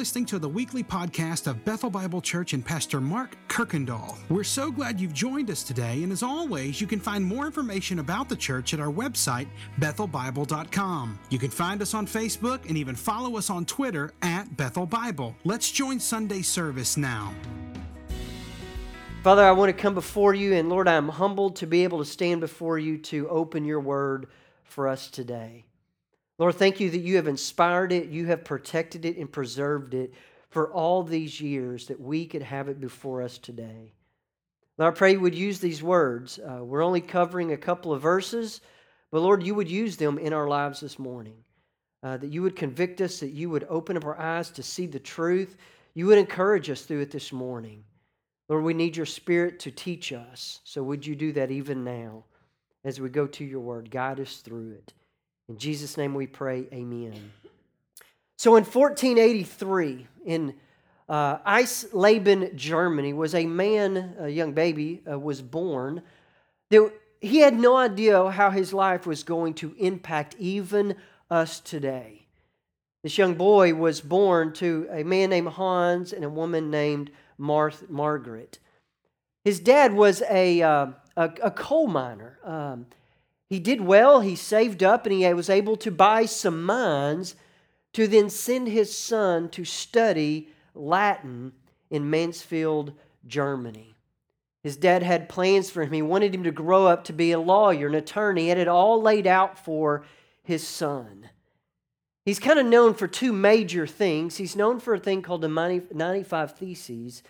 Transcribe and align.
listening 0.00 0.24
to 0.24 0.38
the 0.38 0.48
weekly 0.48 0.82
podcast 0.82 1.46
of 1.46 1.62
Bethel 1.62 1.90
Bible 1.90 2.22
Church 2.22 2.54
and 2.54 2.64
Pastor 2.64 3.02
Mark 3.02 3.36
Kirkendall. 3.48 4.16
We're 4.30 4.44
so 4.44 4.70
glad 4.70 4.98
you've 4.98 5.12
joined 5.12 5.50
us 5.50 5.62
today, 5.62 6.02
and 6.02 6.10
as 6.10 6.22
always, 6.22 6.80
you 6.80 6.86
can 6.86 6.98
find 6.98 7.22
more 7.22 7.44
information 7.44 7.98
about 7.98 8.30
the 8.30 8.34
church 8.34 8.72
at 8.72 8.80
our 8.80 8.90
website, 8.90 9.46
bethelbible.com. 9.78 11.18
You 11.28 11.38
can 11.38 11.50
find 11.50 11.82
us 11.82 11.92
on 11.92 12.06
Facebook 12.06 12.66
and 12.66 12.78
even 12.78 12.94
follow 12.94 13.36
us 13.36 13.50
on 13.50 13.66
Twitter 13.66 14.14
at 14.22 14.56
Bethel 14.56 14.86
Bible. 14.86 15.36
Let's 15.44 15.70
join 15.70 16.00
Sunday 16.00 16.40
service 16.40 16.96
now. 16.96 17.34
Father, 19.22 19.44
I 19.44 19.52
want 19.52 19.68
to 19.68 19.82
come 19.82 19.92
before 19.92 20.32
you, 20.32 20.54
and 20.54 20.70
Lord, 20.70 20.88
I'm 20.88 21.10
humbled 21.10 21.56
to 21.56 21.66
be 21.66 21.84
able 21.84 21.98
to 21.98 22.06
stand 22.06 22.40
before 22.40 22.78
you 22.78 22.96
to 22.96 23.28
open 23.28 23.66
your 23.66 23.80
word 23.80 24.28
for 24.64 24.88
us 24.88 25.10
today. 25.10 25.66
Lord, 26.40 26.54
thank 26.54 26.80
you 26.80 26.88
that 26.88 27.02
you 27.02 27.16
have 27.16 27.28
inspired 27.28 27.92
it, 27.92 28.08
you 28.08 28.24
have 28.28 28.44
protected 28.44 29.04
it, 29.04 29.18
and 29.18 29.30
preserved 29.30 29.92
it 29.92 30.14
for 30.48 30.72
all 30.72 31.02
these 31.02 31.38
years 31.38 31.88
that 31.88 32.00
we 32.00 32.24
could 32.24 32.40
have 32.40 32.70
it 32.70 32.80
before 32.80 33.20
us 33.20 33.36
today. 33.36 33.92
Lord, 34.78 34.94
I 34.94 34.96
pray 34.96 35.12
you 35.12 35.20
would 35.20 35.34
use 35.34 35.60
these 35.60 35.82
words. 35.82 36.38
Uh, 36.38 36.64
we're 36.64 36.82
only 36.82 37.02
covering 37.02 37.52
a 37.52 37.58
couple 37.58 37.92
of 37.92 38.00
verses, 38.00 38.62
but 39.12 39.20
Lord, 39.20 39.42
you 39.42 39.54
would 39.54 39.70
use 39.70 39.98
them 39.98 40.16
in 40.16 40.32
our 40.32 40.48
lives 40.48 40.80
this 40.80 40.98
morning. 40.98 41.36
Uh, 42.02 42.16
that 42.16 42.32
you 42.32 42.40
would 42.40 42.56
convict 42.56 43.02
us, 43.02 43.20
that 43.20 43.32
you 43.32 43.50
would 43.50 43.66
open 43.68 43.98
up 43.98 44.06
our 44.06 44.18
eyes 44.18 44.48
to 44.52 44.62
see 44.62 44.86
the 44.86 44.98
truth. 44.98 45.58
You 45.92 46.06
would 46.06 46.16
encourage 46.16 46.70
us 46.70 46.80
through 46.80 47.00
it 47.00 47.10
this 47.10 47.32
morning. 47.34 47.84
Lord, 48.48 48.64
we 48.64 48.72
need 48.72 48.96
your 48.96 49.04
spirit 49.04 49.58
to 49.60 49.70
teach 49.70 50.10
us. 50.10 50.60
So 50.64 50.82
would 50.84 51.06
you 51.06 51.14
do 51.14 51.32
that 51.32 51.50
even 51.50 51.84
now 51.84 52.24
as 52.82 52.98
we 52.98 53.10
go 53.10 53.26
to 53.26 53.44
your 53.44 53.60
word? 53.60 53.90
Guide 53.90 54.20
us 54.20 54.38
through 54.38 54.70
it. 54.70 54.94
In 55.50 55.58
Jesus' 55.58 55.96
name 55.96 56.14
we 56.14 56.28
pray, 56.28 56.68
amen. 56.72 57.32
So 58.38 58.54
in 58.54 58.62
1483, 58.62 60.06
in 60.24 60.54
uh, 61.08 61.38
Eisleben, 61.38 62.54
Germany, 62.54 63.12
was 63.12 63.34
a 63.34 63.44
man, 63.46 64.14
a 64.20 64.28
young 64.28 64.52
baby, 64.52 65.02
uh, 65.10 65.18
was 65.18 65.42
born. 65.42 66.02
There, 66.70 66.92
he 67.20 67.38
had 67.38 67.58
no 67.58 67.76
idea 67.76 68.30
how 68.30 68.50
his 68.50 68.72
life 68.72 69.08
was 69.08 69.24
going 69.24 69.54
to 69.54 69.74
impact 69.76 70.36
even 70.38 70.94
us 71.32 71.58
today. 71.58 72.28
This 73.02 73.18
young 73.18 73.34
boy 73.34 73.74
was 73.74 74.00
born 74.00 74.52
to 74.52 74.86
a 74.92 75.02
man 75.02 75.30
named 75.30 75.48
Hans 75.48 76.12
and 76.12 76.24
a 76.24 76.30
woman 76.30 76.70
named 76.70 77.10
Marth, 77.40 77.90
Margaret. 77.90 78.60
His 79.44 79.58
dad 79.58 79.94
was 79.94 80.22
a, 80.30 80.62
uh, 80.62 80.86
a, 81.16 81.30
a, 81.42 81.50
coal 81.50 81.88
miner. 81.88 82.38
Um, 82.44 82.86
he 83.50 83.58
did 83.58 83.80
well, 83.80 84.20
he 84.20 84.36
saved 84.36 84.82
up, 84.82 85.04
and 85.04 85.12
he 85.12 85.34
was 85.34 85.50
able 85.50 85.76
to 85.76 85.90
buy 85.90 86.24
some 86.24 86.62
mines 86.62 87.34
to 87.92 88.06
then 88.06 88.30
send 88.30 88.68
his 88.68 88.96
son 88.96 89.48
to 89.50 89.64
study 89.64 90.48
Latin 90.74 91.52
in 91.90 92.08
Mansfield, 92.08 92.92
Germany. 93.26 93.96
His 94.62 94.76
dad 94.76 95.02
had 95.02 95.28
plans 95.28 95.68
for 95.68 95.82
him. 95.82 95.92
He 95.92 96.02
wanted 96.02 96.34
him 96.34 96.44
to 96.44 96.52
grow 96.52 96.86
up 96.86 97.04
to 97.04 97.12
be 97.12 97.32
a 97.32 97.40
lawyer, 97.40 97.88
an 97.88 97.94
attorney. 97.94 98.48
Had 98.48 98.58
it 98.58 98.68
all 98.68 99.02
laid 99.02 99.26
out 99.26 99.58
for 99.58 100.04
his 100.42 100.66
son. 100.66 101.28
He's 102.24 102.38
kind 102.38 102.58
of 102.58 102.66
known 102.66 102.94
for 102.94 103.08
two 103.08 103.32
major 103.32 103.86
things. 103.86 104.36
He's 104.36 104.54
known 104.54 104.78
for 104.78 104.94
a 104.94 104.98
thing 105.00 105.22
called 105.22 105.40
the 105.40 105.48
95 105.92 106.56
Theses, 106.56 107.22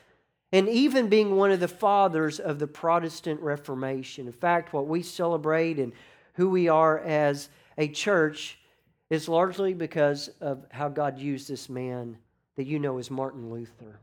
and 0.52 0.68
even 0.68 1.08
being 1.08 1.36
one 1.36 1.50
of 1.50 1.60
the 1.60 1.68
fathers 1.68 2.40
of 2.40 2.58
the 2.58 2.66
Protestant 2.66 3.40
Reformation. 3.40 4.26
In 4.26 4.32
fact, 4.32 4.72
what 4.72 4.86
we 4.86 5.02
celebrate 5.02 5.78
and 5.78 5.92
who 6.34 6.50
we 6.50 6.68
are 6.68 6.98
as 6.98 7.48
a 7.78 7.88
church 7.88 8.58
is 9.10 9.28
largely 9.28 9.74
because 9.74 10.28
of 10.40 10.64
how 10.70 10.88
God 10.88 11.18
used 11.18 11.48
this 11.48 11.68
man 11.68 12.16
that 12.56 12.66
you 12.66 12.78
know 12.78 12.98
as 12.98 13.10
Martin 13.10 13.50
Luther. 13.50 13.98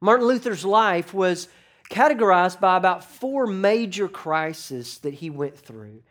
Martin 0.00 0.26
Luther's 0.26 0.64
life 0.64 1.12
was 1.12 1.48
categorized 1.90 2.60
by 2.60 2.76
about 2.76 3.04
four 3.04 3.46
major 3.46 4.08
crises 4.08 4.98
that 4.98 5.14
he 5.14 5.30
went 5.30 5.56
through. 5.56 6.02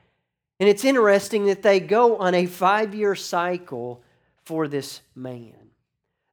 And 0.59 0.67
it's 0.67 0.83
interesting 0.83 1.45
that 1.45 1.61
they 1.61 1.79
go 1.79 2.17
on 2.17 2.33
a 2.33 2.47
five 2.47 2.95
year 2.95 3.15
cycle 3.15 4.01
for 4.43 4.67
this 4.67 5.01
man. 5.15 5.53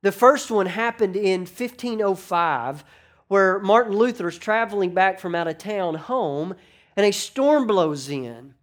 The 0.02 0.12
first 0.12 0.50
one 0.50 0.66
happened 0.66 1.16
in 1.16 1.40
1505, 1.40 2.84
where 3.28 3.58
Martin 3.58 3.96
Luther 3.96 4.28
is 4.28 4.38
traveling 4.38 4.94
back 4.94 5.18
from 5.18 5.34
out 5.34 5.48
of 5.48 5.58
town 5.58 5.94
home, 5.94 6.54
and 6.96 7.06
a 7.06 7.12
storm 7.12 7.66
blows 7.66 8.08
in. 8.08 8.54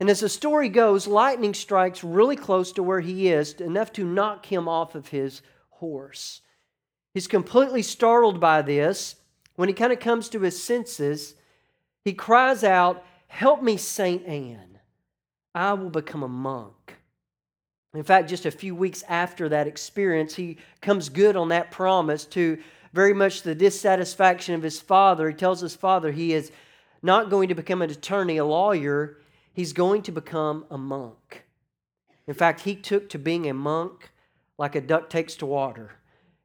And 0.00 0.08
as 0.08 0.20
the 0.20 0.28
story 0.28 0.68
goes, 0.68 1.06
lightning 1.06 1.54
strikes 1.54 2.04
really 2.04 2.36
close 2.36 2.72
to 2.72 2.82
where 2.82 3.00
he 3.00 3.28
is, 3.28 3.54
enough 3.54 3.92
to 3.94 4.04
knock 4.04 4.46
him 4.46 4.68
off 4.68 4.94
of 4.94 5.08
his 5.08 5.42
horse. 5.70 6.40
He's 7.14 7.26
completely 7.26 7.82
startled 7.82 8.40
by 8.40 8.62
this. 8.62 9.16
When 9.56 9.68
he 9.68 9.74
kind 9.74 9.92
of 9.92 9.98
comes 9.98 10.28
to 10.30 10.40
his 10.40 10.62
senses, 10.62 11.34
he 12.04 12.12
cries 12.12 12.62
out, 12.62 13.04
Help 13.26 13.62
me, 13.62 13.76
Saint 13.76 14.24
Anne. 14.26 14.78
I 15.54 15.72
will 15.72 15.90
become 15.90 16.22
a 16.22 16.28
monk. 16.28 16.96
In 17.94 18.02
fact, 18.02 18.28
just 18.28 18.46
a 18.46 18.50
few 18.50 18.74
weeks 18.74 19.02
after 19.08 19.48
that 19.48 19.66
experience, 19.66 20.34
he 20.34 20.58
comes 20.80 21.08
good 21.08 21.36
on 21.36 21.48
that 21.48 21.70
promise 21.70 22.24
to 22.26 22.58
very 22.92 23.14
much 23.14 23.42
the 23.42 23.54
dissatisfaction 23.54 24.54
of 24.54 24.62
his 24.62 24.80
father. 24.80 25.28
He 25.28 25.34
tells 25.34 25.60
his 25.60 25.76
father 25.76 26.12
he 26.12 26.32
is 26.32 26.50
not 27.02 27.30
going 27.30 27.48
to 27.48 27.54
become 27.54 27.82
an 27.82 27.90
attorney, 27.90 28.36
a 28.36 28.44
lawyer 28.44 29.18
he's 29.52 29.72
going 29.72 30.02
to 30.02 30.12
become 30.12 30.64
a 30.70 30.78
monk. 30.78 31.44
In 32.26 32.34
fact, 32.34 32.60
he 32.60 32.74
took 32.74 33.08
to 33.10 33.18
being 33.18 33.48
a 33.48 33.54
monk 33.54 34.10
like 34.58 34.74
a 34.74 34.80
duck 34.80 35.08
takes 35.08 35.34
to 35.36 35.46
water. 35.46 35.92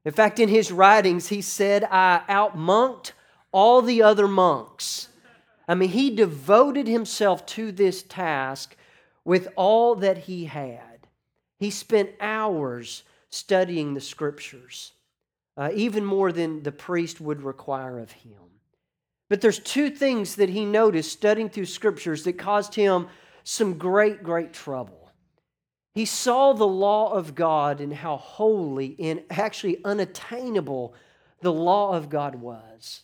In 0.05 0.11
fact, 0.11 0.39
in 0.39 0.49
his 0.49 0.71
writings, 0.71 1.27
he 1.27 1.41
said, 1.41 1.83
I 1.85 2.21
outmonked 2.29 3.13
all 3.51 3.81
the 3.81 4.01
other 4.01 4.27
monks. 4.27 5.09
I 5.67 5.75
mean, 5.75 5.89
he 5.89 6.09
devoted 6.09 6.87
himself 6.87 7.45
to 7.47 7.71
this 7.71 8.03
task 8.03 8.75
with 9.23 9.47
all 9.55 9.95
that 9.95 10.19
he 10.19 10.45
had. 10.45 11.07
He 11.57 11.69
spent 11.69 12.11
hours 12.19 13.03
studying 13.29 13.93
the 13.93 14.01
scriptures, 14.01 14.91
uh, 15.57 15.69
even 15.73 16.05
more 16.05 16.31
than 16.31 16.63
the 16.63 16.71
priest 16.71 17.21
would 17.21 17.41
require 17.41 17.99
of 17.99 18.11
him. 18.11 18.39
But 19.29 19.41
there's 19.41 19.59
two 19.59 19.89
things 19.89 20.35
that 20.35 20.49
he 20.49 20.65
noticed 20.65 21.11
studying 21.11 21.49
through 21.49 21.65
scriptures 21.65 22.23
that 22.23 22.33
caused 22.33 22.75
him 22.75 23.07
some 23.43 23.77
great, 23.77 24.23
great 24.23 24.53
trouble. 24.53 25.11
He 25.95 26.05
saw 26.05 26.53
the 26.53 26.67
law 26.67 27.13
of 27.13 27.35
God 27.35 27.79
and 27.81 27.93
how 27.93 28.17
holy 28.17 28.95
and 28.99 29.23
actually 29.29 29.83
unattainable 29.85 30.95
the 31.41 31.53
law 31.53 31.95
of 31.95 32.09
God 32.09 32.35
was. 32.35 33.01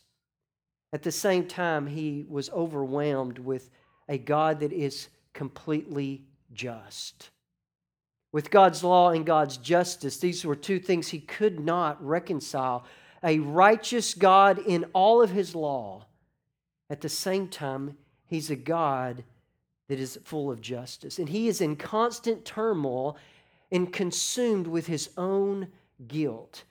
At 0.92 1.04
the 1.04 1.12
same 1.12 1.46
time, 1.46 1.86
he 1.86 2.26
was 2.28 2.50
overwhelmed 2.50 3.38
with 3.38 3.70
a 4.08 4.18
God 4.18 4.62
that 4.62 4.74
is 4.74 5.10
completely 5.34 6.24
just. 6.52 7.30
With 8.32 8.52
God's 8.52 8.84
law 8.84 9.10
and 9.10 9.26
God's 9.26 9.58
justice, 9.58 10.18
these 10.18 10.46
were 10.46 10.56
two 10.56 10.80
things 10.80 11.08
he 11.08 11.20
could 11.20 11.60
not 11.60 12.04
reconcile. 12.06 12.86
A 13.24 13.40
righteous 13.40 14.14
God 14.14 14.60
in 14.60 14.86
all 14.94 15.22
of 15.22 15.32
his 15.32 15.56
law 15.56 16.06
at 16.90 17.02
the 17.02 17.10
same 17.10 17.48
time, 17.48 17.98
He's 18.26 18.50
a 18.50 18.56
God 18.56 19.24
that 19.88 20.00
is 20.00 20.20
full 20.24 20.52
of 20.52 20.62
justice. 20.62 21.20
And 21.20 21.30
He 21.30 21.48
is 21.48 21.62
in 21.62 21.76
constant 21.76 22.46
turmoil 22.46 23.18
and 23.72 23.94
consumed 23.94 24.68
with 24.68 24.88
His 24.88 25.10
own 25.18 25.68
guilt. 26.08 26.64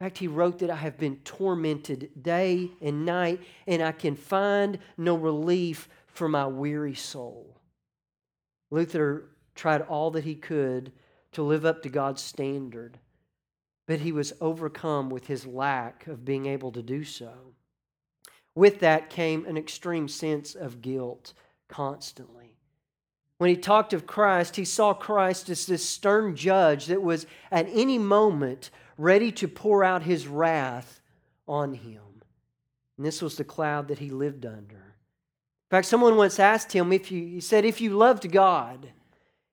In 0.00 0.06
fact, 0.06 0.18
He 0.18 0.26
wrote 0.26 0.58
that 0.58 0.70
I 0.70 0.76
have 0.76 0.98
been 0.98 1.16
tormented 1.24 2.10
day 2.20 2.70
and 2.80 3.06
night, 3.06 3.40
and 3.66 3.82
I 3.82 3.92
can 3.92 4.16
find 4.16 4.78
no 4.96 5.14
relief 5.14 5.88
for 6.08 6.28
my 6.28 6.46
weary 6.46 6.94
soul. 6.94 7.56
Luther 8.70 9.28
tried 9.54 9.82
all 9.82 10.10
that 10.12 10.24
he 10.24 10.34
could 10.34 10.92
to 11.32 11.42
live 11.42 11.64
up 11.64 11.82
to 11.82 11.88
God's 11.88 12.22
standard, 12.22 12.98
but 13.86 14.00
he 14.00 14.12
was 14.12 14.32
overcome 14.40 15.10
with 15.10 15.26
his 15.26 15.46
lack 15.46 16.06
of 16.06 16.24
being 16.24 16.46
able 16.46 16.72
to 16.72 16.82
do 16.82 17.04
so. 17.04 17.32
With 18.54 18.80
that 18.80 19.10
came 19.10 19.46
an 19.46 19.56
extreme 19.56 20.08
sense 20.08 20.54
of 20.54 20.82
guilt 20.82 21.32
constantly. 21.68 22.56
When 23.38 23.50
he 23.50 23.56
talked 23.56 23.92
of 23.92 24.06
Christ, 24.06 24.56
he 24.56 24.64
saw 24.64 24.94
Christ 24.94 25.50
as 25.50 25.66
this 25.66 25.88
stern 25.88 26.36
judge 26.36 26.86
that 26.86 27.02
was 27.02 27.26
at 27.50 27.66
any 27.72 27.98
moment 27.98 28.70
ready 28.96 29.32
to 29.32 29.48
pour 29.48 29.82
out 29.82 30.04
his 30.04 30.28
wrath 30.28 31.00
on 31.48 31.74
him. 31.74 32.22
And 32.96 33.06
this 33.06 33.20
was 33.20 33.36
the 33.36 33.44
cloud 33.44 33.88
that 33.88 33.98
he 33.98 34.10
lived 34.10 34.46
under. 34.46 34.76
In 34.76 35.76
fact, 35.76 35.86
someone 35.86 36.16
once 36.16 36.38
asked 36.38 36.72
him 36.72 36.92
if 36.92 37.10
you, 37.10 37.26
he 37.26 37.40
said, 37.40 37.64
if 37.64 37.80
you 37.80 37.96
loved 37.96 38.30
God, 38.30 38.90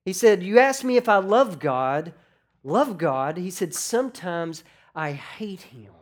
he 0.04 0.12
said, 0.12 0.42
You 0.42 0.58
asked 0.58 0.84
me 0.84 0.96
if 0.96 1.08
I 1.08 1.18
love 1.18 1.58
God, 1.58 2.12
love 2.64 2.98
God. 2.98 3.36
He 3.36 3.50
said, 3.50 3.74
Sometimes 3.74 4.64
I 4.94 5.12
hate 5.12 5.62
him 5.62 5.92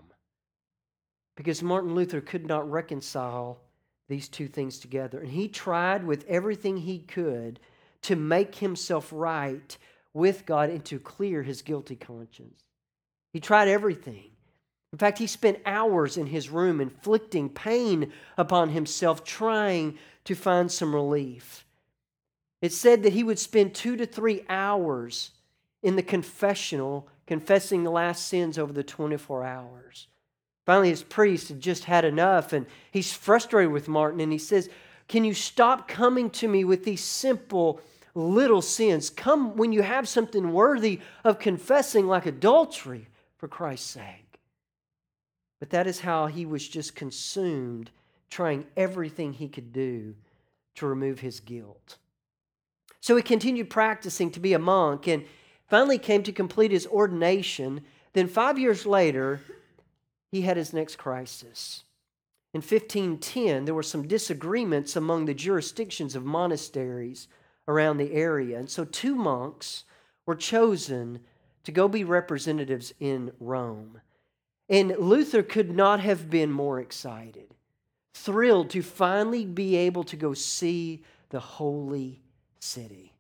because 1.37 1.63
Martin 1.63 1.95
Luther 1.95 2.21
could 2.21 2.47
not 2.47 2.71
reconcile 2.71 3.61
these 4.09 4.29
two 4.29 4.49
things 4.49 4.79
together. 4.79 5.21
And 5.21 5.31
he 5.31 5.49
tried 5.49 6.05
with 6.05 6.25
everything 6.29 6.79
he 6.79 6.99
could 7.01 7.61
to 8.03 8.17
make 8.17 8.57
himself 8.57 9.11
right 9.13 9.77
with 10.15 10.47
God 10.47 10.71
and 10.71 10.85
to 10.87 10.99
clear 10.99 11.43
his 11.43 11.63
guilty 11.63 11.97
conscience. 11.97 12.63
He 13.33 13.41
tried 13.41 13.69
everything. 13.69 14.31
In 14.93 14.99
fact, 14.99 15.19
he 15.19 15.27
spent 15.27 15.61
hours 15.67 16.17
in 16.17 16.27
his 16.27 16.49
room 16.49 16.81
inflicting 16.81 17.51
pain 17.51 18.13
upon 18.39 18.71
himself, 18.71 19.23
trying 19.23 19.99
to 20.25 20.35
find 20.35 20.73
some 20.73 20.95
relief. 20.95 21.67
It 22.61 22.73
said 22.73 23.03
that 23.03 23.13
he 23.13 23.23
would 23.23 23.39
spend 23.39 23.75
two 23.75 23.97
to 23.97 24.07
three 24.07 24.45
hours 24.49 25.31
in 25.83 25.97
the 25.97 26.03
confessional, 26.03 27.09
confessing 27.27 27.85
the 27.85 27.91
last 27.91 28.27
sins 28.27 28.59
over 28.59 28.73
the 28.73 28.83
24 28.83 29.45
hours. 29.45 30.09
Finally, 30.67 30.91
his 30.91 31.03
priest 31.03 31.49
had 31.49 31.61
just 31.61 31.85
had 31.85 32.05
enough, 32.05 32.53
and 32.53 32.67
he's 32.91 33.13
frustrated 33.13 33.73
with 33.73 33.89
Martin, 33.89 34.21
and 34.21 34.33
he 34.33 34.39
says, 34.39 34.69
Can 35.07 35.25
you 35.25 35.35
stop 35.35 35.89
coming 35.89 36.31
to 36.31 36.49
me 36.49 36.65
with 36.65 36.85
these 36.85 37.03
simple 37.03 37.81
little 38.15 38.61
sins? 38.61 39.09
Come 39.09 39.57
when 39.57 39.73
you 39.73 39.83
have 39.83 40.09
something 40.09 40.53
worthy 40.53 41.01
of 41.25 41.39
confessing, 41.39 42.07
like 42.07 42.27
adultery, 42.27 43.09
for 43.39 43.49
Christ's 43.49 43.91
sake. 43.91 44.41
But 45.61 45.71
that 45.71 45.87
is 45.87 46.01
how 46.01 46.27
he 46.27 46.45
was 46.45 46.69
just 46.69 46.95
consumed, 46.95 47.91
trying 48.29 48.67
everything 48.77 49.33
he 49.33 49.49
could 49.49 49.73
do 49.73 50.17
to 50.75 50.87
remove 50.87 51.21
his 51.21 51.41
guilt. 51.41 51.97
So 53.09 53.17
he 53.17 53.23
continued 53.23 53.71
practicing 53.71 54.31
to 54.33 54.39
be 54.39 54.53
a 54.53 54.59
monk 54.59 55.09
and 55.09 55.25
finally 55.67 55.97
came 55.97 56.23
to 56.25 56.31
complete 56.31 56.73
his 56.73 56.87
ordination. 56.87 57.81
Then, 58.13 58.29
five 58.29 58.59
years 58.59 58.85
later, 58.85 59.41
he 60.31 60.43
had 60.43 60.59
his 60.59 60.75
next 60.75 60.97
crisis. 60.97 61.85
In 62.53 62.59
1510, 62.59 63.65
there 63.65 63.75
were 63.75 63.83
some 63.83 64.07
disagreements 64.07 64.95
among 64.95 65.25
the 65.25 65.33
jurisdictions 65.33 66.15
of 66.15 66.27
monasteries 66.27 67.29
around 67.67 67.97
the 67.97 68.13
area. 68.13 68.59
And 68.59 68.69
so, 68.69 68.85
two 68.85 69.15
monks 69.15 69.85
were 70.27 70.37
chosen 70.37 71.21
to 71.65 71.73
go 71.73 71.89
be 71.89 72.05
representatives 72.05 72.93
in 73.01 73.33
Rome. 73.41 74.03
And 74.69 74.95
Luther 74.99 75.43
could 75.43 75.75
not 75.75 76.01
have 76.01 76.29
been 76.29 76.53
more 76.53 76.79
excited, 76.79 77.55
thrilled 78.13 78.69
to 78.69 78.83
finally 78.83 79.47
be 79.47 79.77
able 79.77 80.05
to 80.05 80.17
go 80.17 80.35
see 80.35 81.05
the 81.31 81.41
holy 81.41 82.21
city. 82.63 83.13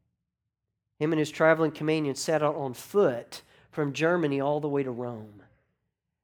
Him 0.98 1.12
and 1.12 1.18
his 1.18 1.30
traveling 1.30 1.70
companion 1.70 2.14
set 2.14 2.42
out 2.42 2.56
on 2.56 2.74
foot 2.74 3.42
from 3.70 3.92
Germany 3.92 4.40
all 4.40 4.60
the 4.60 4.68
way 4.68 4.82
to 4.82 4.90
Rome. 4.90 5.42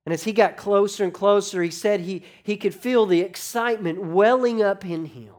And 0.06 0.12
as 0.12 0.24
he 0.24 0.32
got 0.32 0.56
closer 0.56 1.04
and 1.04 1.14
closer, 1.14 1.62
he 1.62 1.70
said 1.70 2.00
he, 2.00 2.22
he 2.42 2.56
could 2.56 2.74
feel 2.74 3.06
the 3.06 3.20
excitement 3.20 4.02
welling 4.02 4.62
up 4.62 4.84
in 4.84 5.06
him. 5.06 5.32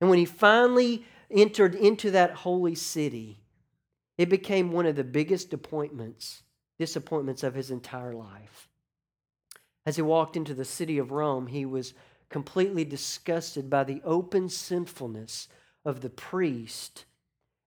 And 0.00 0.08
when 0.08 0.18
he 0.18 0.24
finally 0.24 1.04
entered 1.30 1.74
into 1.74 2.10
that 2.12 2.32
holy 2.32 2.74
city, 2.74 3.40
it 4.16 4.28
became 4.28 4.72
one 4.72 4.86
of 4.86 4.96
the 4.96 5.04
biggest 5.04 5.52
appointments, 5.52 6.42
disappointments 6.78 7.42
of 7.42 7.54
his 7.54 7.70
entire 7.70 8.14
life. 8.14 8.68
As 9.84 9.96
he 9.96 10.02
walked 10.02 10.36
into 10.36 10.54
the 10.54 10.64
city 10.64 10.98
of 10.98 11.10
Rome, 11.10 11.48
he 11.48 11.66
was 11.66 11.94
completely 12.28 12.84
disgusted 12.84 13.68
by 13.68 13.84
the 13.84 14.00
open 14.04 14.48
sinfulness 14.48 15.48
of 15.84 16.00
the 16.00 16.10
priest 16.10 17.04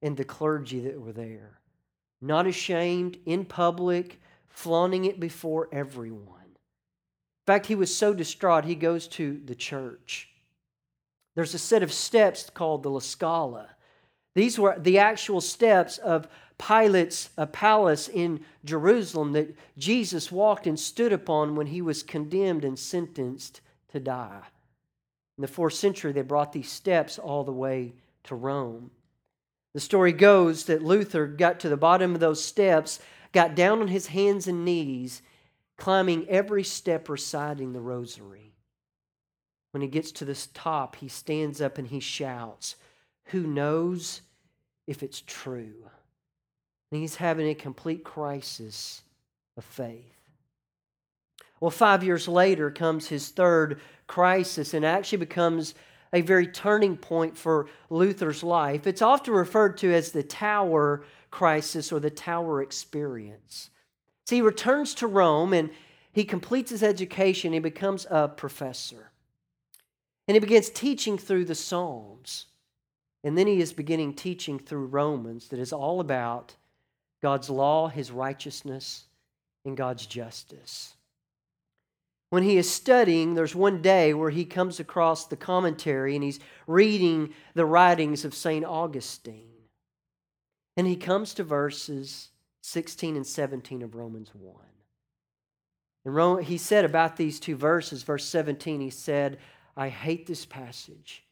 and 0.01 0.17
the 0.17 0.23
clergy 0.23 0.79
that 0.81 0.99
were 0.99 1.11
there. 1.11 1.59
Not 2.21 2.47
ashamed, 2.47 3.17
in 3.25 3.45
public, 3.45 4.21
flaunting 4.49 5.05
it 5.05 5.19
before 5.19 5.67
everyone. 5.71 6.35
In 6.45 7.53
fact, 7.53 7.67
he 7.67 7.75
was 7.75 7.95
so 7.95 8.13
distraught, 8.13 8.65
he 8.65 8.75
goes 8.75 9.07
to 9.09 9.39
the 9.45 9.55
church. 9.55 10.29
There's 11.35 11.53
a 11.53 11.59
set 11.59 11.83
of 11.83 11.91
steps 11.91 12.49
called 12.49 12.83
the 12.83 12.89
La 12.89 12.99
Scala. 12.99 13.69
These 14.33 14.57
were 14.57 14.77
the 14.79 14.99
actual 14.99 15.41
steps 15.41 15.97
of 15.97 16.27
Pilate's 16.57 17.29
uh, 17.37 17.45
palace 17.47 18.07
in 18.07 18.39
Jerusalem 18.63 19.33
that 19.33 19.55
Jesus 19.77 20.31
walked 20.31 20.67
and 20.67 20.79
stood 20.79 21.11
upon 21.11 21.55
when 21.55 21.67
he 21.67 21.81
was 21.81 22.03
condemned 22.03 22.63
and 22.63 22.79
sentenced 22.79 23.61
to 23.91 23.99
die. 23.99 24.41
In 25.37 25.41
the 25.41 25.47
fourth 25.47 25.73
century, 25.73 26.13
they 26.13 26.21
brought 26.21 26.53
these 26.53 26.71
steps 26.71 27.19
all 27.19 27.43
the 27.43 27.51
way 27.51 27.93
to 28.25 28.35
Rome. 28.35 28.91
The 29.73 29.79
story 29.79 30.13
goes 30.13 30.65
that 30.65 30.83
Luther 30.83 31.27
got 31.27 31.59
to 31.61 31.69
the 31.69 31.77
bottom 31.77 32.13
of 32.13 32.19
those 32.19 32.43
steps, 32.43 32.99
got 33.33 33.55
down 33.55 33.81
on 33.81 33.87
his 33.89 34.07
hands 34.07 34.47
and 34.47 34.63
knees, 34.63 35.21
climbing 35.77 36.27
every 36.29 36.63
step 36.63 37.09
reciting 37.09 37.73
the 37.73 37.81
rosary. 37.81 38.53
When 39.71 39.81
he 39.81 39.87
gets 39.89 40.13
to 40.13 40.25
this 40.25 40.47
top, 40.53 40.95
he 40.95 41.09
stands 41.09 41.59
up 41.59 41.77
and 41.77 41.87
he 41.87 41.99
shouts, 41.99 42.77
Who 43.25 43.45
knows 43.45 44.21
if 44.87 45.03
it's 45.03 45.21
true? 45.27 45.89
And 46.91 47.01
he's 47.01 47.15
having 47.17 47.49
a 47.49 47.55
complete 47.55 48.05
crisis 48.05 49.01
of 49.57 49.65
faith. 49.65 50.15
Well, 51.59 51.71
five 51.71 52.03
years 52.03 52.27
later 52.27 52.71
comes 52.71 53.07
his 53.07 53.29
third 53.29 53.81
crisis 54.07 54.73
and 54.73 54.85
actually 54.85 55.17
becomes 55.17 55.73
a 56.15 56.21
very 56.21 56.47
turning 56.47 56.95
point 56.95 57.37
for 57.37 57.67
Luther's 57.89 58.41
life. 58.41 58.87
It's 58.87 59.01
often 59.01 59.33
referred 59.33 59.77
to 59.79 59.93
as 59.93 60.11
the 60.11 60.23
Tower 60.23 61.03
crisis 61.29 61.91
or 61.91 61.99
the 61.99 62.09
Tower 62.09 62.61
experience. 62.61 63.69
See, 64.25 64.37
he 64.37 64.41
returns 64.41 64.95
to 64.95 65.07
Rome 65.07 65.53
and 65.53 65.69
he 66.13 66.23
completes 66.23 66.71
his 66.71 66.81
education. 66.81 67.51
He 67.51 67.59
becomes 67.59 68.07
a 68.09 68.29
professor. 68.29 69.11
And 70.27 70.35
he 70.35 70.39
begins 70.39 70.69
teaching 70.69 71.17
through 71.17 71.45
the 71.45 71.53
Psalms. 71.53 72.45
And 73.25 73.37
then 73.37 73.45
he 73.45 73.59
is 73.59 73.73
beginning 73.73 74.13
teaching 74.13 74.57
through 74.57 74.85
Romans 74.85 75.49
that 75.49 75.59
is 75.59 75.73
all 75.73 75.99
about 75.99 76.55
God's 77.21 77.49
law, 77.49 77.89
his 77.89 78.09
righteousness, 78.09 79.03
and 79.65 79.75
God's 79.75 80.05
justice 80.05 80.94
when 82.35 82.43
he 82.43 82.57
is 82.57 82.69
studying, 82.69 83.33
there's 83.33 83.55
one 83.55 83.81
day 83.81 84.13
where 84.13 84.29
he 84.29 84.43
comes 84.43 84.81
across 84.81 85.25
the 85.25 85.37
commentary 85.37 86.15
and 86.15 86.21
he's 86.21 86.41
reading 86.67 87.33
the 87.53 87.65
writings 87.65 88.25
of 88.25 88.35
St. 88.35 88.65
Augustine. 88.65 89.63
And 90.75 90.85
he 90.85 90.97
comes 90.97 91.33
to 91.35 91.45
verses 91.45 92.31
16 92.59 93.15
and 93.15 93.25
17 93.25 93.81
of 93.83 93.95
Romans 93.95 94.31
1. 94.33 94.53
And 96.03 96.45
he 96.45 96.57
said 96.57 96.83
about 96.83 97.15
these 97.15 97.39
two 97.39 97.55
verses, 97.55 98.03
verse 98.03 98.25
17, 98.25 98.81
he 98.81 98.89
said, 98.89 99.37
I 99.77 99.87
hate 99.87 100.27
this 100.27 100.45
passage. 100.45 101.23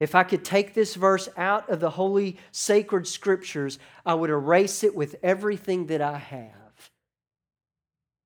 If 0.00 0.16
I 0.16 0.24
could 0.24 0.44
take 0.44 0.74
this 0.74 0.96
verse 0.96 1.28
out 1.36 1.70
of 1.70 1.78
the 1.78 1.90
holy 1.90 2.38
sacred 2.50 3.06
scriptures, 3.06 3.78
I 4.04 4.14
would 4.14 4.30
erase 4.30 4.82
it 4.82 4.96
with 4.96 5.14
everything 5.22 5.86
that 5.86 6.00
I 6.00 6.18
have 6.18 6.59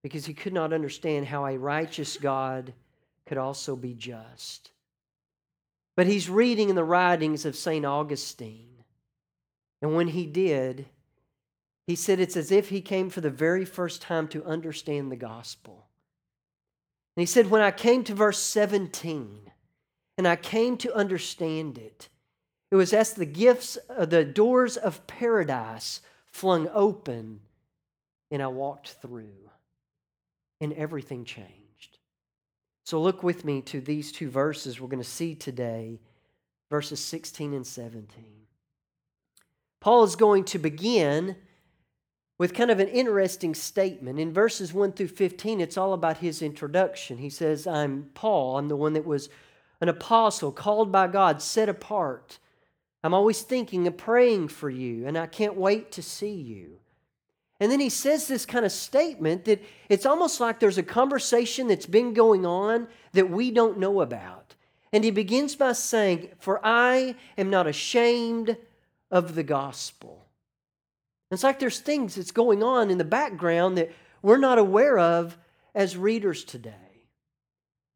because 0.04 0.26
he 0.26 0.34
could 0.34 0.52
not 0.52 0.74
understand 0.74 1.24
how 1.24 1.46
a 1.46 1.56
righteous 1.56 2.18
God 2.18 2.74
could 3.24 3.38
also 3.38 3.74
be 3.74 3.94
just. 3.94 4.70
But 5.96 6.06
he's 6.06 6.28
reading 6.28 6.68
in 6.68 6.76
the 6.76 6.84
writings 6.84 7.46
of 7.46 7.56
St. 7.56 7.86
Augustine. 7.86 8.84
And 9.80 9.96
when 9.96 10.08
he 10.08 10.26
did, 10.26 10.84
he 11.86 11.96
said 11.96 12.20
it's 12.20 12.36
as 12.36 12.52
if 12.52 12.68
he 12.68 12.82
came 12.82 13.08
for 13.08 13.22
the 13.22 13.30
very 13.30 13.64
first 13.64 14.02
time 14.02 14.28
to 14.28 14.44
understand 14.44 15.10
the 15.10 15.16
gospel. 15.16 15.86
And 17.16 17.22
he 17.22 17.26
said, 17.26 17.48
When 17.48 17.62
I 17.62 17.70
came 17.70 18.04
to 18.04 18.14
verse 18.14 18.40
17 18.40 19.50
and 20.18 20.28
I 20.28 20.36
came 20.36 20.76
to 20.78 20.94
understand 20.94 21.78
it, 21.78 22.10
it 22.70 22.76
was 22.76 22.92
as 22.92 23.14
the 23.14 23.24
gifts, 23.24 23.78
uh, 23.88 24.04
the 24.04 24.22
doors 24.22 24.76
of 24.76 25.06
paradise 25.06 26.02
flung 26.26 26.68
open, 26.74 27.40
and 28.30 28.42
I 28.42 28.48
walked 28.48 28.96
through 29.00 29.44
and 30.64 30.72
everything 30.72 31.24
changed. 31.24 31.98
So 32.84 33.00
look 33.00 33.22
with 33.22 33.44
me 33.44 33.62
to 33.62 33.80
these 33.80 34.12
two 34.12 34.28
verses 34.28 34.80
we're 34.80 34.88
going 34.88 35.02
to 35.02 35.08
see 35.08 35.34
today, 35.34 36.00
verses 36.70 37.00
16 37.00 37.54
and 37.54 37.66
17. 37.66 38.08
Paul 39.80 40.04
is 40.04 40.16
going 40.16 40.44
to 40.44 40.58
begin 40.58 41.36
with 42.38 42.54
kind 42.54 42.70
of 42.70 42.80
an 42.80 42.88
interesting 42.88 43.54
statement. 43.54 44.18
In 44.18 44.32
verses 44.32 44.72
1 44.72 44.92
through 44.92 45.08
15, 45.08 45.60
it's 45.60 45.78
all 45.78 45.92
about 45.92 46.18
his 46.18 46.42
introduction. 46.42 47.18
He 47.18 47.30
says, 47.30 47.66
I'm 47.66 48.10
Paul, 48.14 48.58
I'm 48.58 48.68
the 48.68 48.76
one 48.76 48.94
that 48.94 49.06
was 49.06 49.28
an 49.80 49.88
apostle, 49.88 50.50
called 50.52 50.90
by 50.90 51.06
God, 51.06 51.42
set 51.42 51.68
apart. 51.68 52.38
I'm 53.02 53.14
always 53.14 53.42
thinking 53.42 53.86
and 53.86 53.96
praying 53.96 54.48
for 54.48 54.70
you, 54.70 55.06
and 55.06 55.16
I 55.18 55.26
can't 55.26 55.56
wait 55.56 55.92
to 55.92 56.02
see 56.02 56.34
you. 56.34 56.78
And 57.60 57.70
then 57.70 57.80
he 57.80 57.88
says 57.88 58.26
this 58.26 58.46
kind 58.46 58.64
of 58.64 58.72
statement 58.72 59.44
that 59.44 59.62
it's 59.88 60.06
almost 60.06 60.40
like 60.40 60.58
there's 60.58 60.78
a 60.78 60.82
conversation 60.82 61.68
that's 61.68 61.86
been 61.86 62.12
going 62.12 62.44
on 62.44 62.88
that 63.12 63.30
we 63.30 63.50
don't 63.50 63.78
know 63.78 64.00
about. 64.00 64.54
And 64.92 65.04
he 65.04 65.10
begins 65.10 65.56
by 65.56 65.72
saying, 65.72 66.30
For 66.38 66.60
I 66.64 67.14
am 67.38 67.50
not 67.50 67.66
ashamed 67.66 68.56
of 69.10 69.34
the 69.34 69.42
gospel. 69.42 70.26
It's 71.30 71.44
like 71.44 71.58
there's 71.58 71.80
things 71.80 72.14
that's 72.14 72.30
going 72.30 72.62
on 72.62 72.90
in 72.90 72.98
the 72.98 73.04
background 73.04 73.78
that 73.78 73.92
we're 74.22 74.38
not 74.38 74.58
aware 74.58 74.98
of 74.98 75.36
as 75.74 75.96
readers 75.96 76.44
today. 76.44 76.72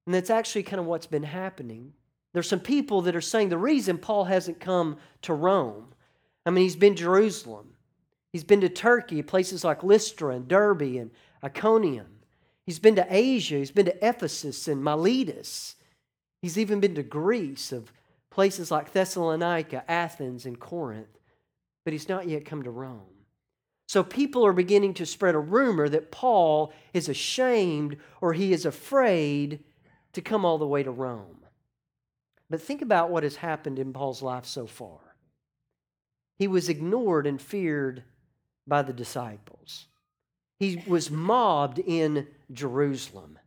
And 0.06 0.14
that's 0.14 0.30
actually 0.30 0.62
kind 0.62 0.80
of 0.80 0.86
what's 0.86 1.06
been 1.06 1.22
happening. 1.22 1.92
There's 2.32 2.48
some 2.48 2.60
people 2.60 3.02
that 3.02 3.16
are 3.16 3.20
saying 3.20 3.48
the 3.48 3.58
reason 3.58 3.98
Paul 3.98 4.24
hasn't 4.24 4.60
come 4.60 4.98
to 5.22 5.34
Rome, 5.34 5.94
I 6.46 6.50
mean, 6.50 6.64
he's 6.64 6.76
been 6.76 6.96
Jerusalem. 6.96 7.74
He's 8.32 8.44
been 8.44 8.60
to 8.60 8.68
Turkey, 8.68 9.22
places 9.22 9.64
like 9.64 9.82
Lystra 9.82 10.34
and 10.34 10.46
Derbe 10.46 10.96
and 10.96 11.10
Iconium. 11.42 12.06
He's 12.66 12.78
been 12.78 12.96
to 12.96 13.06
Asia. 13.08 13.56
He's 13.56 13.70
been 13.70 13.86
to 13.86 14.06
Ephesus 14.06 14.68
and 14.68 14.84
Miletus. 14.84 15.76
He's 16.42 16.58
even 16.58 16.80
been 16.80 16.94
to 16.96 17.02
Greece, 17.02 17.72
of 17.72 17.92
places 18.30 18.70
like 18.70 18.92
Thessalonica, 18.92 19.90
Athens, 19.90 20.44
and 20.44 20.60
Corinth. 20.60 21.18
But 21.84 21.92
he's 21.92 22.08
not 22.08 22.28
yet 22.28 22.44
come 22.44 22.62
to 22.64 22.70
Rome. 22.70 23.00
So 23.88 24.04
people 24.04 24.44
are 24.44 24.52
beginning 24.52 24.92
to 24.94 25.06
spread 25.06 25.34
a 25.34 25.38
rumor 25.38 25.88
that 25.88 26.10
Paul 26.10 26.74
is 26.92 27.08
ashamed 27.08 27.96
or 28.20 28.34
he 28.34 28.52
is 28.52 28.66
afraid 28.66 29.60
to 30.12 30.20
come 30.20 30.44
all 30.44 30.58
the 30.58 30.66
way 30.66 30.82
to 30.82 30.90
Rome. 30.90 31.38
But 32.50 32.60
think 32.60 32.82
about 32.82 33.10
what 33.10 33.22
has 33.22 33.36
happened 33.36 33.78
in 33.78 33.94
Paul's 33.94 34.20
life 34.22 34.44
so 34.44 34.66
far. 34.66 34.98
He 36.38 36.46
was 36.46 36.68
ignored 36.68 37.26
and 37.26 37.40
feared 37.40 38.04
by 38.68 38.82
the 38.82 38.92
disciples. 38.92 39.86
He 40.58 40.82
was 40.86 41.10
mobbed 41.10 41.78
in 41.78 42.26
Jerusalem. 42.52 43.38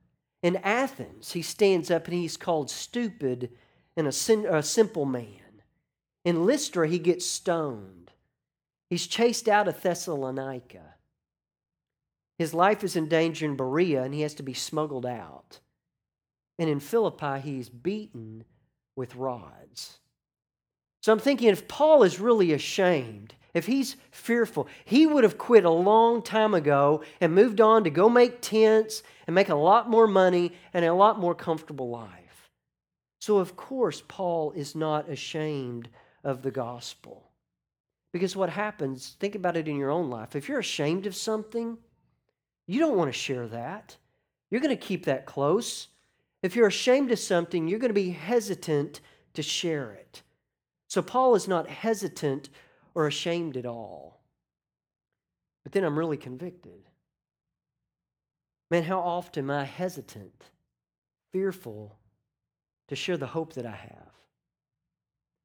In 0.41 0.55
Athens, 0.57 1.33
he 1.33 1.41
stands 1.41 1.91
up 1.91 2.05
and 2.05 2.15
he's 2.15 2.37
called 2.37 2.69
stupid 2.69 3.51
and 3.95 4.07
a, 4.07 4.11
sin, 4.11 4.45
a 4.45 4.63
simple 4.63 5.05
man. 5.05 5.61
In 6.23 6.45
Lystra, 6.45 6.87
he 6.87 6.99
gets 6.99 7.25
stoned. 7.25 8.11
He's 8.89 9.07
chased 9.07 9.47
out 9.47 9.67
of 9.67 9.81
Thessalonica. 9.81 10.95
His 12.37 12.53
life 12.53 12.83
is 12.83 12.95
in 12.95 13.07
danger 13.07 13.45
in 13.45 13.55
Berea 13.55 14.03
and 14.03 14.13
he 14.13 14.21
has 14.21 14.33
to 14.35 14.43
be 14.43 14.53
smuggled 14.53 15.05
out. 15.05 15.59
And 16.57 16.69
in 16.69 16.79
Philippi, 16.79 17.39
he's 17.39 17.69
beaten 17.69 18.45
with 18.95 19.15
rods. 19.15 19.99
So 21.01 21.11
I'm 21.11 21.19
thinking 21.19 21.49
if 21.49 21.67
Paul 21.67 22.03
is 22.03 22.19
really 22.19 22.53
ashamed, 22.53 23.35
if 23.53 23.65
he's 23.65 23.97
fearful, 24.11 24.67
he 24.85 25.05
would 25.05 25.23
have 25.23 25.37
quit 25.37 25.65
a 25.65 25.69
long 25.69 26.21
time 26.21 26.53
ago 26.53 27.03
and 27.19 27.35
moved 27.35 27.59
on 27.59 27.83
to 27.83 27.89
go 27.89 28.07
make 28.07 28.41
tents 28.41 29.03
and 29.27 29.35
make 29.35 29.49
a 29.49 29.55
lot 29.55 29.89
more 29.89 30.07
money 30.07 30.53
and 30.73 30.85
a 30.85 30.93
lot 30.93 31.19
more 31.19 31.35
comfortable 31.35 31.89
life. 31.89 32.49
So, 33.19 33.37
of 33.37 33.55
course, 33.55 34.01
Paul 34.07 34.51
is 34.53 34.75
not 34.75 35.09
ashamed 35.09 35.89
of 36.23 36.41
the 36.41 36.51
gospel. 36.51 37.29
Because 38.13 38.35
what 38.35 38.49
happens, 38.49 39.15
think 39.19 39.35
about 39.35 39.57
it 39.57 39.67
in 39.67 39.77
your 39.77 39.91
own 39.91 40.09
life. 40.09 40.35
If 40.35 40.49
you're 40.49 40.59
ashamed 40.59 41.05
of 41.05 41.15
something, 41.15 41.77
you 42.67 42.79
don't 42.79 42.97
want 42.97 43.09
to 43.09 43.17
share 43.17 43.47
that. 43.47 43.95
You're 44.49 44.61
going 44.61 44.75
to 44.75 44.81
keep 44.81 45.05
that 45.05 45.25
close. 45.25 45.87
If 46.41 46.55
you're 46.55 46.67
ashamed 46.67 47.11
of 47.11 47.19
something, 47.19 47.67
you're 47.67 47.79
going 47.79 47.89
to 47.89 47.93
be 47.93 48.11
hesitant 48.11 49.01
to 49.33 49.43
share 49.43 49.91
it. 49.91 50.23
So, 50.87 51.01
Paul 51.01 51.35
is 51.35 51.47
not 51.47 51.69
hesitant 51.69 52.49
or 52.93 53.07
ashamed 53.07 53.57
at 53.57 53.65
all. 53.65 54.21
But 55.63 55.71
then 55.71 55.83
I'm 55.83 55.97
really 55.97 56.17
convicted. 56.17 56.89
Man, 58.69 58.83
how 58.83 58.99
often 58.99 59.45
am 59.45 59.51
I 59.51 59.65
hesitant, 59.65 60.45
fearful 61.31 61.97
to 62.87 62.95
share 62.95 63.17
the 63.17 63.27
hope 63.27 63.53
that 63.53 63.65
I 63.65 63.75
have? 63.75 64.11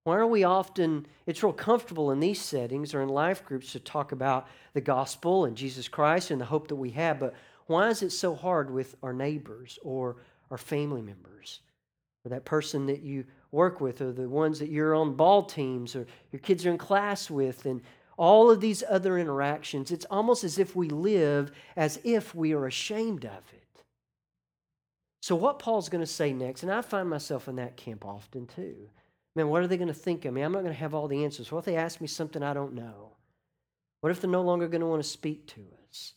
Why 0.04 0.16
are 0.18 0.26
we 0.26 0.44
often, 0.44 1.06
it's 1.26 1.42
real 1.42 1.52
comfortable 1.52 2.12
in 2.12 2.20
these 2.20 2.40
settings 2.40 2.94
or 2.94 3.02
in 3.02 3.08
life 3.08 3.44
groups 3.44 3.72
to 3.72 3.80
talk 3.80 4.12
about 4.12 4.46
the 4.72 4.80
gospel 4.80 5.44
and 5.44 5.56
Jesus 5.56 5.88
Christ 5.88 6.30
and 6.30 6.40
the 6.40 6.44
hope 6.44 6.68
that 6.68 6.76
we 6.76 6.90
have, 6.90 7.18
but 7.18 7.34
why 7.66 7.88
is 7.88 8.02
it 8.02 8.10
so 8.10 8.36
hard 8.36 8.70
with 8.70 8.94
our 9.02 9.12
neighbors 9.12 9.80
or 9.82 10.18
our 10.52 10.58
family 10.58 11.02
members 11.02 11.58
or 12.24 12.28
that 12.28 12.44
person 12.44 12.86
that 12.86 13.02
you 13.02 13.24
work 13.56 13.80
with 13.80 14.00
or 14.02 14.12
the 14.12 14.28
ones 14.28 14.58
that 14.58 14.68
you're 14.68 14.94
on 14.94 15.14
ball 15.14 15.42
teams 15.42 15.96
or 15.96 16.06
your 16.30 16.40
kids 16.40 16.66
are 16.66 16.70
in 16.70 16.78
class 16.78 17.30
with 17.30 17.64
and 17.64 17.80
all 18.18 18.50
of 18.50 18.60
these 18.60 18.84
other 18.88 19.18
interactions, 19.18 19.90
it's 19.90 20.04
almost 20.06 20.44
as 20.44 20.58
if 20.58 20.76
we 20.76 20.88
live 20.88 21.50
as 21.76 21.98
if 22.04 22.34
we 22.34 22.52
are 22.52 22.66
ashamed 22.66 23.24
of 23.24 23.42
it. 23.52 23.82
So, 25.22 25.34
what 25.34 25.58
Paul's 25.58 25.88
going 25.88 26.04
to 26.04 26.06
say 26.06 26.32
next, 26.32 26.62
and 26.62 26.70
I 26.70 26.82
find 26.82 27.08
myself 27.08 27.48
in 27.48 27.56
that 27.56 27.76
camp 27.76 28.04
often 28.04 28.46
too. 28.46 28.88
Man, 29.34 29.48
what 29.48 29.62
are 29.62 29.66
they 29.66 29.76
going 29.76 29.88
to 29.88 29.94
think 29.94 30.24
of 30.24 30.32
me? 30.32 30.42
I'm 30.42 30.52
not 30.52 30.62
going 30.62 30.72
to 30.72 30.78
have 30.78 30.94
all 30.94 31.08
the 31.08 31.24
answers. 31.24 31.50
What 31.50 31.60
if 31.60 31.64
they 31.64 31.76
ask 31.76 32.00
me 32.00 32.06
something 32.06 32.42
I 32.42 32.54
don't 32.54 32.74
know? 32.74 33.10
What 34.00 34.10
if 34.10 34.20
they're 34.20 34.30
no 34.30 34.42
longer 34.42 34.68
going 34.68 34.82
to 34.82 34.86
want 34.86 35.02
to 35.02 35.08
speak 35.08 35.46
to 35.48 35.60
us? 35.88 36.14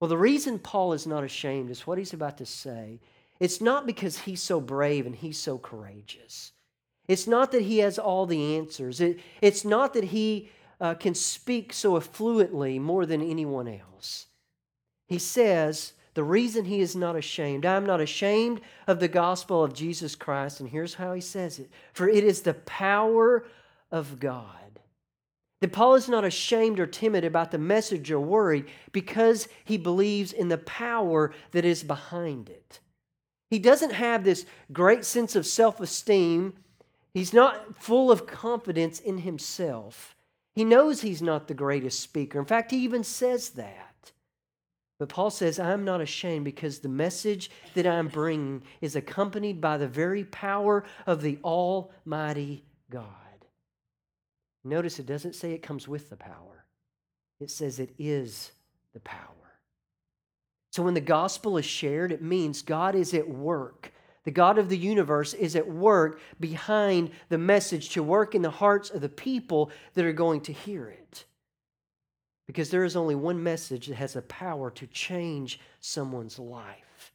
Well, 0.00 0.08
the 0.08 0.18
reason 0.18 0.58
Paul 0.58 0.92
is 0.92 1.06
not 1.06 1.24
ashamed 1.24 1.70
is 1.70 1.86
what 1.86 1.98
he's 1.98 2.12
about 2.12 2.38
to 2.38 2.46
say 2.46 3.00
it's 3.40 3.60
not 3.60 3.86
because 3.86 4.20
he's 4.20 4.42
so 4.42 4.60
brave 4.60 5.06
and 5.06 5.16
he's 5.16 5.38
so 5.38 5.58
courageous. 5.58 6.52
It's 7.08 7.26
not 7.26 7.50
that 7.52 7.62
he 7.62 7.78
has 7.78 7.98
all 7.98 8.26
the 8.26 8.56
answers. 8.56 9.00
It, 9.00 9.18
it's 9.40 9.64
not 9.64 9.94
that 9.94 10.04
he 10.04 10.50
uh, 10.80 10.94
can 10.94 11.14
speak 11.14 11.72
so 11.72 11.98
fluently 11.98 12.78
more 12.78 13.06
than 13.06 13.22
anyone 13.22 13.66
else. 13.66 14.26
He 15.08 15.18
says, 15.18 15.94
the 16.14 16.22
reason 16.22 16.64
he 16.66 16.80
is 16.80 16.94
not 16.94 17.16
ashamed, 17.16 17.64
I'm 17.64 17.86
not 17.86 18.00
ashamed 18.00 18.60
of 18.86 19.00
the 19.00 19.08
gospel 19.08 19.64
of 19.64 19.74
Jesus 19.74 20.14
Christ. 20.14 20.60
And 20.60 20.68
here's 20.68 20.94
how 20.94 21.14
he 21.14 21.20
says 21.20 21.58
it 21.58 21.70
For 21.92 22.08
it 22.08 22.24
is 22.24 22.42
the 22.42 22.54
power 22.54 23.46
of 23.90 24.20
God. 24.20 24.80
That 25.60 25.72
Paul 25.72 25.94
is 25.94 26.08
not 26.08 26.24
ashamed 26.24 26.80
or 26.80 26.86
timid 26.86 27.24
about 27.24 27.50
the 27.50 27.58
message 27.58 28.10
or 28.10 28.20
worried 28.20 28.66
because 28.92 29.48
he 29.64 29.76
believes 29.76 30.32
in 30.32 30.48
the 30.48 30.58
power 30.58 31.32
that 31.52 31.64
is 31.64 31.82
behind 31.82 32.48
it. 32.48 32.80
He 33.50 33.58
doesn't 33.58 33.92
have 33.92 34.24
this 34.24 34.46
great 34.72 35.04
sense 35.04 35.34
of 35.34 35.44
self 35.44 35.80
esteem. 35.80 36.54
He's 37.12 37.32
not 37.32 37.74
full 37.74 38.10
of 38.10 38.26
confidence 38.26 39.00
in 39.00 39.18
himself. 39.18 40.14
He 40.54 40.64
knows 40.64 41.00
he's 41.00 41.22
not 41.22 41.48
the 41.48 41.54
greatest 41.54 42.00
speaker. 42.00 42.38
In 42.38 42.44
fact, 42.44 42.70
he 42.70 42.78
even 42.78 43.02
says 43.02 43.50
that. 43.50 44.12
But 44.98 45.08
Paul 45.08 45.30
says, 45.30 45.58
I'm 45.58 45.84
not 45.84 46.00
ashamed 46.00 46.44
because 46.44 46.78
the 46.78 46.88
message 46.88 47.50
that 47.74 47.86
I'm 47.86 48.08
bringing 48.08 48.62
is 48.80 48.96
accompanied 48.96 49.60
by 49.60 49.78
the 49.78 49.88
very 49.88 50.24
power 50.24 50.84
of 51.06 51.22
the 51.22 51.38
Almighty 51.42 52.64
God. 52.90 53.06
Notice 54.62 54.98
it 54.98 55.06
doesn't 55.06 55.34
say 55.34 55.52
it 55.52 55.62
comes 55.62 55.88
with 55.88 56.10
the 56.10 56.16
power, 56.16 56.66
it 57.40 57.50
says 57.50 57.80
it 57.80 57.94
is 57.98 58.52
the 58.92 59.00
power. 59.00 59.49
So 60.70 60.82
when 60.82 60.94
the 60.94 61.00
gospel 61.00 61.58
is 61.58 61.64
shared, 61.64 62.12
it 62.12 62.22
means 62.22 62.62
God 62.62 62.94
is 62.94 63.12
at 63.12 63.28
work. 63.28 63.92
The 64.24 64.30
God 64.30 64.58
of 64.58 64.68
the 64.68 64.78
universe 64.78 65.34
is 65.34 65.56
at 65.56 65.68
work 65.68 66.20
behind 66.38 67.10
the 67.28 67.38
message 67.38 67.90
to 67.90 68.02
work 68.02 68.34
in 68.34 68.42
the 68.42 68.50
hearts 68.50 68.90
of 68.90 69.00
the 69.00 69.08
people 69.08 69.70
that 69.94 70.04
are 70.04 70.12
going 70.12 70.42
to 70.42 70.52
hear 70.52 70.88
it. 70.88 71.24
Because 72.46 72.70
there 72.70 72.84
is 72.84 72.96
only 72.96 73.14
one 73.14 73.42
message 73.42 73.86
that 73.86 73.96
has 73.96 74.12
the 74.12 74.22
power 74.22 74.70
to 74.72 74.86
change 74.86 75.60
someone's 75.80 76.38
life. 76.38 77.12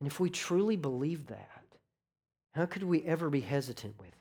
And 0.00 0.06
if 0.06 0.18
we 0.18 0.30
truly 0.30 0.76
believe 0.76 1.26
that, 1.28 1.64
how 2.52 2.66
could 2.66 2.82
we 2.82 3.02
ever 3.04 3.30
be 3.30 3.40
hesitant 3.40 3.94
with 3.98 4.08
it? 4.08 4.19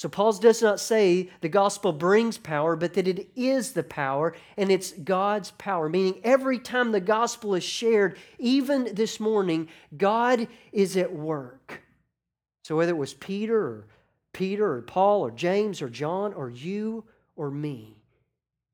So 0.00 0.08
Paul 0.08 0.32
does 0.32 0.62
not 0.62 0.80
say 0.80 1.28
the 1.42 1.50
gospel 1.50 1.92
brings 1.92 2.38
power, 2.38 2.74
but 2.74 2.94
that 2.94 3.06
it 3.06 3.28
is 3.36 3.72
the 3.72 3.82
power 3.82 4.34
and 4.56 4.70
it's 4.72 4.92
God's 4.92 5.50
power. 5.50 5.90
Meaning 5.90 6.22
every 6.24 6.58
time 6.58 6.90
the 6.90 7.02
gospel 7.02 7.54
is 7.54 7.64
shared, 7.64 8.16
even 8.38 8.94
this 8.94 9.20
morning, 9.20 9.68
God 9.94 10.48
is 10.72 10.96
at 10.96 11.12
work. 11.12 11.82
So 12.64 12.76
whether 12.76 12.92
it 12.92 12.96
was 12.96 13.12
Peter 13.12 13.58
or 13.58 13.86
Peter 14.32 14.72
or 14.72 14.80
Paul 14.80 15.20
or 15.20 15.32
James 15.32 15.82
or 15.82 15.90
John 15.90 16.32
or 16.32 16.48
you 16.48 17.04
or 17.36 17.50
me, 17.50 17.98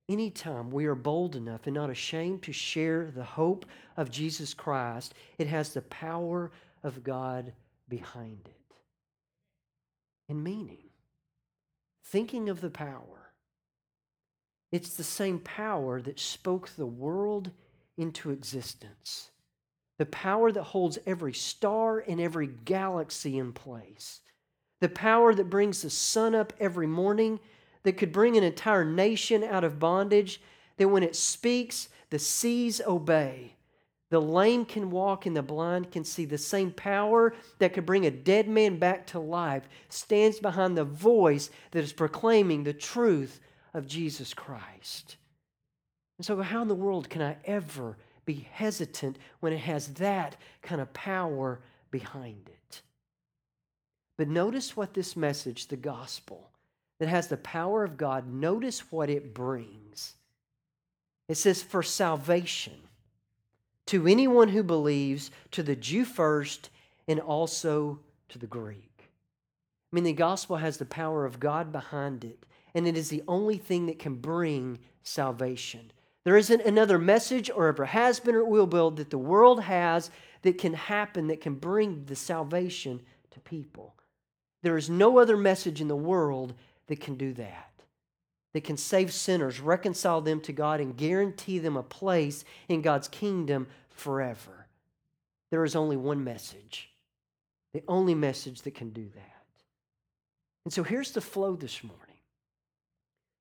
anytime 0.08 0.70
we 0.70 0.86
are 0.86 0.94
bold 0.94 1.34
enough 1.34 1.62
and 1.64 1.74
not 1.74 1.90
ashamed 1.90 2.44
to 2.44 2.52
share 2.52 3.10
the 3.10 3.24
hope 3.24 3.66
of 3.96 4.12
Jesus 4.12 4.54
Christ, 4.54 5.12
it 5.38 5.48
has 5.48 5.74
the 5.74 5.82
power 5.82 6.52
of 6.84 7.02
God 7.02 7.52
behind 7.88 8.38
it. 8.44 8.76
In 10.28 10.40
meaning 10.40 10.85
thinking 12.10 12.48
of 12.48 12.60
the 12.60 12.70
power. 12.70 13.32
It's 14.70 14.94
the 14.94 15.04
same 15.04 15.40
power 15.40 16.00
that 16.02 16.20
spoke 16.20 16.68
the 16.70 16.86
world 16.86 17.50
into 17.96 18.30
existence, 18.30 19.30
the 19.98 20.06
power 20.06 20.52
that 20.52 20.62
holds 20.62 20.98
every 21.06 21.32
star 21.32 21.98
and 21.98 22.20
every 22.20 22.46
galaxy 22.46 23.38
in 23.38 23.52
place, 23.52 24.20
the 24.80 24.88
power 24.88 25.34
that 25.34 25.50
brings 25.50 25.82
the 25.82 25.90
sun 25.90 26.34
up 26.34 26.52
every 26.60 26.86
morning, 26.86 27.40
that 27.82 27.96
could 27.96 28.12
bring 28.12 28.36
an 28.36 28.44
entire 28.44 28.84
nation 28.84 29.42
out 29.42 29.64
of 29.64 29.78
bondage, 29.78 30.40
that 30.76 30.88
when 30.88 31.02
it 31.02 31.16
speaks, 31.16 31.88
the 32.10 32.18
seas 32.18 32.80
obey, 32.86 33.55
the 34.10 34.20
lame 34.20 34.64
can 34.64 34.90
walk 34.90 35.26
and 35.26 35.36
the 35.36 35.42
blind 35.42 35.90
can 35.90 36.04
see. 36.04 36.24
The 36.24 36.38
same 36.38 36.70
power 36.70 37.34
that 37.58 37.74
could 37.74 37.86
bring 37.86 38.06
a 38.06 38.10
dead 38.10 38.48
man 38.48 38.78
back 38.78 39.06
to 39.08 39.18
life 39.18 39.68
stands 39.88 40.38
behind 40.38 40.76
the 40.76 40.84
voice 40.84 41.50
that 41.72 41.82
is 41.82 41.92
proclaiming 41.92 42.62
the 42.62 42.72
truth 42.72 43.40
of 43.74 43.88
Jesus 43.88 44.32
Christ. 44.32 45.16
And 46.18 46.24
so, 46.24 46.40
how 46.40 46.62
in 46.62 46.68
the 46.68 46.74
world 46.74 47.10
can 47.10 47.20
I 47.20 47.36
ever 47.44 47.96
be 48.24 48.46
hesitant 48.52 49.18
when 49.40 49.52
it 49.52 49.58
has 49.58 49.88
that 49.94 50.36
kind 50.62 50.80
of 50.80 50.92
power 50.92 51.60
behind 51.90 52.48
it? 52.48 52.82
But 54.16 54.28
notice 54.28 54.76
what 54.76 54.94
this 54.94 55.16
message, 55.16 55.66
the 55.66 55.76
gospel, 55.76 56.50
that 57.00 57.08
has 57.08 57.26
the 57.26 57.36
power 57.36 57.84
of 57.84 57.96
God, 57.96 58.32
notice 58.32 58.90
what 58.90 59.10
it 59.10 59.34
brings. 59.34 60.14
It 61.28 61.34
says, 61.34 61.60
for 61.60 61.82
salvation 61.82 62.78
to 63.86 64.06
anyone 64.06 64.48
who 64.48 64.62
believes, 64.62 65.30
to 65.52 65.62
the 65.62 65.76
Jew 65.76 66.04
first, 66.04 66.70
and 67.08 67.20
also 67.20 68.00
to 68.28 68.38
the 68.38 68.46
Greek. 68.46 69.10
I 69.92 69.96
mean, 69.96 70.04
the 70.04 70.12
gospel 70.12 70.56
has 70.56 70.76
the 70.76 70.84
power 70.84 71.24
of 71.24 71.40
God 71.40 71.72
behind 71.72 72.24
it, 72.24 72.44
and 72.74 72.86
it 72.86 72.96
is 72.96 73.08
the 73.08 73.22
only 73.28 73.56
thing 73.56 73.86
that 73.86 73.98
can 73.98 74.16
bring 74.16 74.78
salvation. 75.02 75.92
There 76.24 76.36
isn't 76.36 76.62
another 76.62 76.98
message 76.98 77.50
or 77.50 77.68
ever 77.68 77.84
has 77.84 78.18
been 78.18 78.34
or 78.34 78.44
will 78.44 78.66
be 78.66 78.96
that 78.96 79.10
the 79.10 79.18
world 79.18 79.62
has 79.62 80.10
that 80.42 80.58
can 80.58 80.74
happen 80.74 81.28
that 81.28 81.40
can 81.40 81.54
bring 81.54 82.04
the 82.06 82.16
salvation 82.16 83.00
to 83.30 83.40
people. 83.40 83.94
There 84.62 84.76
is 84.76 84.90
no 84.90 85.18
other 85.18 85.36
message 85.36 85.80
in 85.80 85.86
the 85.86 85.94
world 85.94 86.54
that 86.88 87.00
can 87.00 87.14
do 87.14 87.32
that, 87.34 87.70
that 88.56 88.64
can 88.64 88.78
save 88.78 89.12
sinners, 89.12 89.60
reconcile 89.60 90.22
them 90.22 90.40
to 90.40 90.50
God, 90.50 90.80
and 90.80 90.96
guarantee 90.96 91.58
them 91.58 91.76
a 91.76 91.82
place 91.82 92.42
in 92.70 92.80
God's 92.80 93.06
kingdom 93.06 93.66
forever. 93.90 94.66
There 95.50 95.62
is 95.62 95.76
only 95.76 95.98
one 95.98 96.24
message, 96.24 96.90
the 97.74 97.82
only 97.86 98.14
message 98.14 98.62
that 98.62 98.74
can 98.74 98.88
do 98.94 99.10
that. 99.14 99.44
And 100.64 100.72
so 100.72 100.82
here's 100.82 101.12
the 101.12 101.20
flow 101.20 101.54
this 101.54 101.84
morning. 101.84 102.00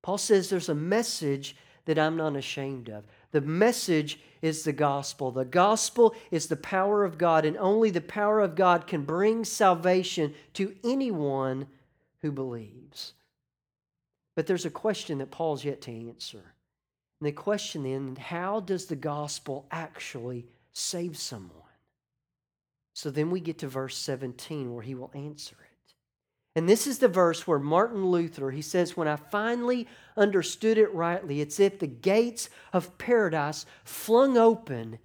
Paul 0.02 0.18
says 0.18 0.50
there's 0.50 0.68
a 0.68 0.76
message 0.76 1.56
that 1.86 1.98
I'm 1.98 2.18
not 2.18 2.36
ashamed 2.36 2.90
of. 2.90 3.06
The 3.32 3.40
message 3.40 4.20
is 4.42 4.66
the 4.66 4.74
gospel. 4.74 5.32
The 5.32 5.46
gospel 5.46 6.14
is 6.30 6.48
the 6.48 6.58
power 6.58 7.06
of 7.06 7.18
God, 7.18 7.46
and 7.46 7.56
only 7.56 7.90
the 7.90 8.02
power 8.02 8.42
of 8.42 8.56
God 8.56 8.86
can 8.86 9.04
bring 9.04 9.46
salvation 9.46 10.34
to 10.56 10.76
anyone 10.84 11.68
who 12.22 12.34
believes. 12.34 13.14
But 14.36 14.48
there's 14.48 14.66
a 14.66 14.70
question 14.70 15.20
that 15.20 15.32
Paul's 15.32 15.64
yet 15.64 15.82
to 15.82 16.10
answer. 16.10 16.54
And 17.20 17.28
the 17.28 17.32
question 17.32 17.84
then, 17.84 18.16
how 18.18 18.60
does 18.60 18.86
the 18.86 18.96
gospel 18.96 19.66
actually 19.72 20.46
save 20.74 21.18
someone? 21.18 21.62
So 22.94 23.10
then 23.10 23.30
we 23.30 23.40
get 23.40 23.60
to 23.60 23.68
verse 23.68 23.98
17 23.98 24.74
where 24.74 24.84
he 24.84 24.96
will 24.96 25.12
answer 25.14 25.56
it. 25.60 25.94
And 26.58 26.70
this 26.70 26.88
is 26.88 27.00
the 27.00 27.10
verse 27.10 27.46
where 27.46 27.60
Martin 27.60 28.06
Luther, 28.06 28.52
he 28.52 28.62
says, 28.62 28.96
When 28.96 29.10
I 29.10 29.18
finally 29.18 29.88
understood 30.16 30.78
it 30.78 30.94
rightly, 30.94 31.42
it's 31.42 31.60
if 31.60 31.80
the 31.80 31.88
gates 31.88 32.50
of 32.72 32.98
paradise 32.98 33.66
flung 33.84 34.38
open 34.38 35.00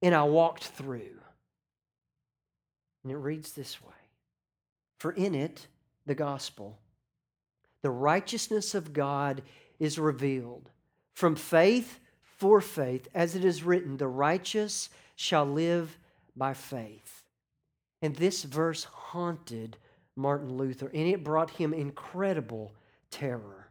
and 0.00 0.14
I 0.14 0.22
walked 0.22 0.64
through. 0.64 1.20
And 3.02 3.12
it 3.12 3.16
reads 3.16 3.52
this 3.52 3.82
way 3.82 3.92
For 4.98 5.12
in 5.12 5.34
it, 5.34 5.66
the 6.06 6.14
gospel, 6.14 6.78
the 7.82 7.90
righteousness 7.90 8.74
of 8.74 8.92
God 8.92 9.42
is 9.78 9.98
revealed 9.98 10.70
from 11.14 11.36
faith 11.36 12.00
for 12.22 12.60
faith, 12.60 13.08
as 13.14 13.36
it 13.36 13.44
is 13.44 13.62
written, 13.62 13.98
the 13.98 14.08
righteous 14.08 14.88
shall 15.16 15.44
live 15.44 15.98
by 16.34 16.54
faith. 16.54 17.22
And 18.00 18.16
this 18.16 18.44
verse 18.44 18.84
haunted 18.84 19.76
Martin 20.16 20.56
Luther, 20.56 20.90
and 20.94 21.06
it 21.08 21.22
brought 21.22 21.50
him 21.50 21.74
incredible 21.74 22.72
terror. 23.10 23.68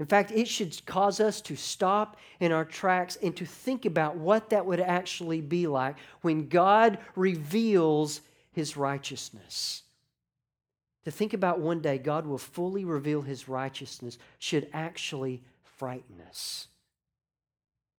In 0.00 0.06
fact, 0.06 0.30
it 0.32 0.48
should 0.48 0.84
cause 0.86 1.20
us 1.20 1.40
to 1.42 1.56
stop 1.56 2.16
in 2.40 2.52
our 2.52 2.64
tracks 2.64 3.16
and 3.22 3.36
to 3.36 3.44
think 3.44 3.84
about 3.84 4.16
what 4.16 4.50
that 4.50 4.66
would 4.66 4.80
actually 4.80 5.40
be 5.40 5.66
like 5.66 5.96
when 6.22 6.48
God 6.48 6.98
reveals 7.16 8.20
his 8.52 8.76
righteousness. 8.76 9.82
To 11.04 11.10
think 11.10 11.32
about 11.32 11.60
one 11.60 11.80
day 11.80 11.98
God 11.98 12.26
will 12.26 12.38
fully 12.38 12.84
reveal 12.84 13.22
his 13.22 13.48
righteousness 13.48 14.18
should 14.38 14.68
actually 14.72 15.42
frighten 15.62 16.20
us. 16.28 16.68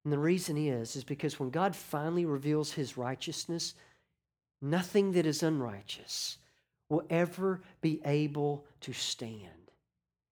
And 0.04 0.14
the 0.14 0.20
reason 0.20 0.58
is 0.58 0.96
is 0.96 1.04
because 1.04 1.40
when 1.40 1.50
God 1.50 1.76
finally 1.76 2.26
reveals 2.26 2.72
his 2.72 2.98
righteousness, 2.98 3.74
nothing 4.62 5.12
that 5.14 5.26
is 5.26 5.44
unrighteous 5.44 6.38
will 6.90 7.04
ever 7.10 7.62
be 7.82 8.02
able 8.06 8.66
to 8.82 8.94
stand. 8.94 9.72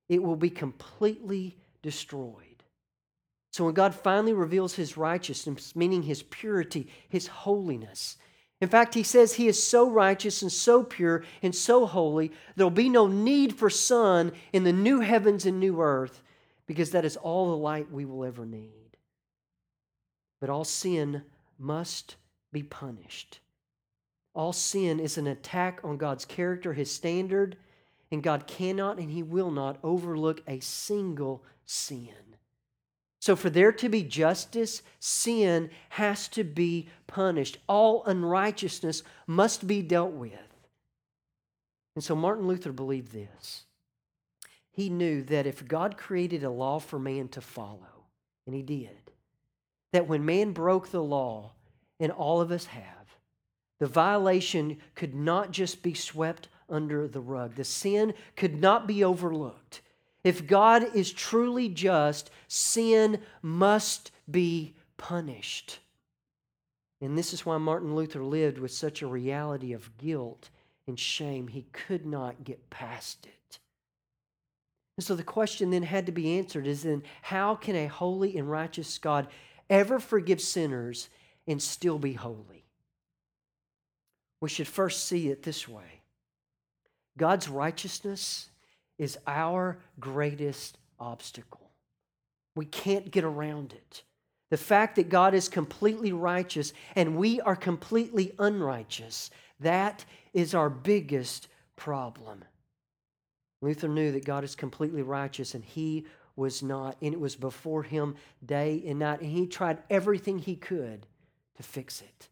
It 0.09 0.23
will 0.23 0.35
be 0.35 0.49
completely 0.49 1.57
destroyed. 1.81 2.63
So 3.51 3.65
when 3.65 3.73
God 3.73 3.95
finally 3.95 4.33
reveals 4.33 4.75
his 4.75 4.97
righteousness, 4.97 5.75
meaning 5.75 6.03
his 6.03 6.23
purity, 6.23 6.87
his 7.09 7.27
holiness, 7.27 8.17
in 8.59 8.69
fact, 8.69 8.95
he 8.95 9.03
says 9.03 9.33
he 9.33 9.47
is 9.47 9.61
so 9.61 9.89
righteous 9.89 10.41
and 10.41 10.51
so 10.51 10.83
pure 10.83 11.23
and 11.43 11.53
so 11.53 11.85
holy, 11.85 12.31
there'll 12.55 12.71
be 12.71 12.89
no 12.89 13.05
need 13.05 13.55
for 13.55 13.69
sun 13.69 14.31
in 14.51 14.63
the 14.63 14.73
new 14.73 14.99
heavens 15.01 15.45
and 15.45 15.59
new 15.59 15.79
earth 15.79 16.23
because 16.65 16.91
that 16.91 17.05
is 17.05 17.17
all 17.17 17.51
the 17.51 17.57
light 17.57 17.91
we 17.91 18.03
will 18.03 18.25
ever 18.25 18.45
need. 18.45 18.97
But 20.39 20.49
all 20.49 20.63
sin 20.63 21.23
must 21.59 22.15
be 22.51 22.63
punished. 22.63 23.39
All 24.33 24.53
sin 24.53 24.99
is 24.99 25.17
an 25.17 25.27
attack 25.27 25.79
on 25.83 25.97
God's 25.97 26.25
character, 26.25 26.73
His 26.73 26.91
standard, 26.91 27.57
and 28.11 28.23
God 28.23 28.47
cannot 28.47 28.97
and 28.97 29.11
He 29.11 29.23
will 29.23 29.51
not 29.51 29.77
overlook 29.83 30.41
a 30.47 30.59
single 30.59 31.43
sin. 31.65 32.26
So, 33.27 33.35
for 33.35 33.49
there 33.49 33.73
to 33.73 33.89
be 33.89 34.03
justice, 34.03 34.81
sin 35.01 35.69
has 35.89 36.29
to 36.29 36.45
be 36.45 36.87
punished. 37.07 37.57
All 37.67 38.05
unrighteousness 38.05 39.03
must 39.27 39.67
be 39.67 39.81
dealt 39.81 40.13
with. 40.13 40.31
And 41.95 42.01
so, 42.01 42.15
Martin 42.15 42.47
Luther 42.47 42.71
believed 42.71 43.11
this. 43.11 43.65
He 44.71 44.89
knew 44.89 45.23
that 45.23 45.45
if 45.45 45.67
God 45.67 45.97
created 45.97 46.45
a 46.45 46.49
law 46.49 46.79
for 46.79 46.99
man 46.99 47.27
to 47.27 47.41
follow, 47.41 48.05
and 48.45 48.55
He 48.55 48.61
did, 48.61 49.11
that 49.91 50.07
when 50.07 50.23
man 50.23 50.53
broke 50.53 50.91
the 50.91 51.03
law, 51.03 51.51
and 51.99 52.13
all 52.13 52.39
of 52.39 52.49
us 52.49 52.67
have, 52.67 53.17
the 53.81 53.87
violation 53.87 54.77
could 54.95 55.13
not 55.13 55.51
just 55.51 55.83
be 55.83 55.93
swept 55.93 56.47
under 56.69 57.09
the 57.09 57.19
rug, 57.19 57.55
the 57.55 57.65
sin 57.65 58.13
could 58.37 58.61
not 58.61 58.87
be 58.87 59.03
overlooked. 59.03 59.81
If 60.23 60.47
God 60.47 60.95
is 60.95 61.11
truly 61.11 61.69
just, 61.69 62.31
sin 62.47 63.19
must 63.41 64.11
be 64.29 64.73
punished. 64.97 65.79
And 67.01 67.17
this 67.17 67.33
is 67.33 67.45
why 67.45 67.57
Martin 67.57 67.95
Luther 67.95 68.23
lived 68.23 68.57
with 68.57 68.71
such 68.71 69.01
a 69.01 69.07
reality 69.07 69.73
of 69.73 69.97
guilt 69.97 70.49
and 70.87 70.99
shame. 70.99 71.47
He 71.47 71.67
could 71.71 72.05
not 72.05 72.43
get 72.43 72.69
past 72.69 73.25
it. 73.25 73.59
And 74.97 75.05
so 75.05 75.15
the 75.15 75.23
question 75.23 75.69
then 75.69 75.83
had 75.83 76.07
to 76.07 76.11
be 76.11 76.37
answered 76.37 76.65
is 76.65 76.83
then 76.83 77.03
how 77.21 77.55
can 77.55 77.75
a 77.75 77.85
holy 77.85 78.35
and 78.37 78.49
righteous 78.49 78.97
God 78.97 79.27
ever 79.69 79.99
forgive 79.99 80.41
sinners 80.41 81.09
and 81.47 81.61
still 81.61 81.99
be 81.99 82.13
holy? 82.13 82.57
we 84.39 84.49
should 84.49 84.67
first 84.67 85.05
see 85.05 85.29
it 85.29 85.43
this 85.43 85.67
way 85.67 86.01
God's 87.17 87.49
righteousness 87.49 88.49
is 88.97 89.17
our 89.27 89.77
greatest 89.99 90.77
obstacle. 90.99 91.71
We 92.55 92.65
can't 92.65 93.11
get 93.11 93.23
around 93.23 93.73
it. 93.73 94.03
The 94.49 94.57
fact 94.57 94.95
that 94.95 95.09
God 95.09 95.33
is 95.33 95.49
completely 95.49 96.13
righteous 96.13 96.73
and 96.95 97.17
we 97.17 97.41
are 97.41 97.55
completely 97.55 98.33
unrighteous, 98.39 99.29
that 99.59 100.05
is 100.33 100.53
our 100.53 100.69
biggest 100.69 101.47
problem. 101.75 102.43
Luther 103.61 103.87
knew 103.87 104.11
that 104.11 104.25
God 104.25 104.43
is 104.43 104.55
completely 104.55 105.01
righteous 105.01 105.53
and 105.53 105.63
he 105.63 106.05
was 106.35 106.61
not, 106.61 106.95
and 107.01 107.13
it 107.13 107.19
was 107.19 107.35
before 107.35 107.83
him 107.83 108.15
day 108.45 108.83
and 108.85 108.99
night, 108.99 109.21
and 109.21 109.31
he 109.31 109.47
tried 109.47 109.79
everything 109.89 110.37
he 110.37 110.55
could 110.55 111.07
to 111.57 111.63
fix 111.63 112.01
it. 112.01 112.29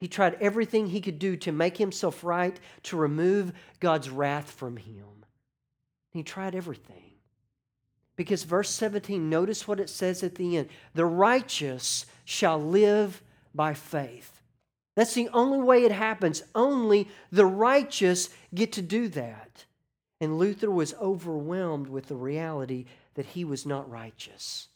He 0.00 0.08
tried 0.08 0.36
everything 0.40 0.88
he 0.88 1.00
could 1.00 1.20
do 1.20 1.36
to 1.36 1.52
make 1.52 1.76
himself 1.76 2.24
right, 2.24 2.58
to 2.82 2.96
remove 2.96 3.52
God's 3.78 4.10
wrath 4.10 4.50
from 4.50 4.76
him. 4.76 5.21
He 6.12 6.22
tried 6.22 6.54
everything. 6.54 7.12
Because 8.16 8.44
verse 8.44 8.70
17, 8.70 9.30
notice 9.30 9.66
what 9.66 9.80
it 9.80 9.88
says 9.88 10.22
at 10.22 10.34
the 10.34 10.58
end 10.58 10.68
the 10.94 11.06
righteous 11.06 12.06
shall 12.24 12.58
live 12.58 13.22
by 13.54 13.74
faith. 13.74 14.40
That's 14.94 15.14
the 15.14 15.30
only 15.30 15.58
way 15.58 15.84
it 15.84 15.92
happens. 15.92 16.42
Only 16.54 17.08
the 17.30 17.46
righteous 17.46 18.28
get 18.54 18.72
to 18.72 18.82
do 18.82 19.08
that. 19.08 19.64
And 20.20 20.38
Luther 20.38 20.70
was 20.70 20.94
overwhelmed 21.00 21.88
with 21.88 22.06
the 22.06 22.14
reality 22.14 22.84
that 23.14 23.26
he 23.26 23.44
was 23.44 23.64
not 23.64 23.90
righteous. 23.90 24.68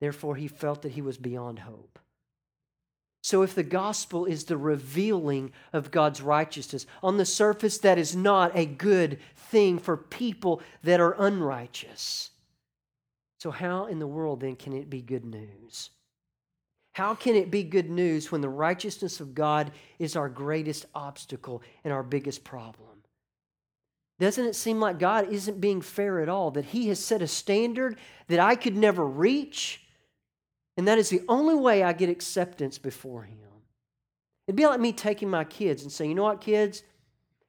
Therefore, 0.00 0.36
he 0.36 0.48
felt 0.48 0.82
that 0.82 0.92
he 0.92 1.02
was 1.02 1.16
beyond 1.16 1.60
hope. 1.60 1.98
So, 3.22 3.42
if 3.42 3.54
the 3.54 3.64
gospel 3.64 4.24
is 4.24 4.44
the 4.44 4.56
revealing 4.56 5.52
of 5.72 5.90
God's 5.90 6.22
righteousness, 6.22 6.86
on 7.02 7.16
the 7.16 7.26
surface, 7.26 7.78
that 7.78 7.98
is 7.98 8.14
not 8.14 8.56
a 8.56 8.64
good 8.64 9.18
thing 9.36 9.78
for 9.78 9.96
people 9.96 10.62
that 10.84 11.00
are 11.00 11.16
unrighteous. 11.18 12.30
So, 13.40 13.50
how 13.50 13.86
in 13.86 13.98
the 13.98 14.06
world 14.06 14.40
then 14.40 14.56
can 14.56 14.72
it 14.72 14.88
be 14.88 15.02
good 15.02 15.24
news? 15.24 15.90
How 16.92 17.14
can 17.14 17.36
it 17.36 17.50
be 17.50 17.62
good 17.62 17.90
news 17.90 18.32
when 18.32 18.40
the 18.40 18.48
righteousness 18.48 19.20
of 19.20 19.34
God 19.34 19.70
is 19.98 20.16
our 20.16 20.28
greatest 20.28 20.86
obstacle 20.94 21.62
and 21.84 21.92
our 21.92 22.02
biggest 22.02 22.42
problem? 22.44 22.88
Doesn't 24.18 24.46
it 24.46 24.56
seem 24.56 24.80
like 24.80 24.98
God 24.98 25.32
isn't 25.32 25.60
being 25.60 25.80
fair 25.80 26.20
at 26.20 26.28
all? 26.28 26.50
That 26.50 26.66
He 26.66 26.88
has 26.88 26.98
set 26.98 27.22
a 27.22 27.28
standard 27.28 27.96
that 28.26 28.40
I 28.40 28.56
could 28.56 28.76
never 28.76 29.06
reach? 29.06 29.84
And 30.78 30.86
that 30.86 30.96
is 30.96 31.10
the 31.10 31.22
only 31.28 31.56
way 31.56 31.82
I 31.82 31.92
get 31.92 32.08
acceptance 32.08 32.78
before 32.78 33.24
Him. 33.24 33.36
It'd 34.46 34.56
be 34.56 34.64
like 34.64 34.80
me 34.80 34.92
taking 34.92 35.28
my 35.28 35.42
kids 35.42 35.82
and 35.82 35.90
saying, 35.90 36.10
you 36.10 36.14
know 36.14 36.22
what, 36.22 36.40
kids? 36.40 36.84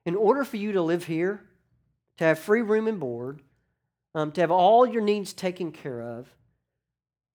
In 0.06 0.16
order 0.16 0.44
for 0.44 0.58
you 0.58 0.72
to 0.74 0.82
live 0.82 1.06
here, 1.06 1.46
to 2.18 2.24
have 2.24 2.40
free 2.40 2.64
room 2.64 2.88
and 2.88 3.00
board, 3.00 3.44
um, 4.16 4.32
to 4.32 4.42
have 4.42 4.50
all 4.50 4.86
your 4.86 5.04
needs 5.04 5.32
taken 5.32 5.72
care 5.72 6.02
of, 6.02 6.28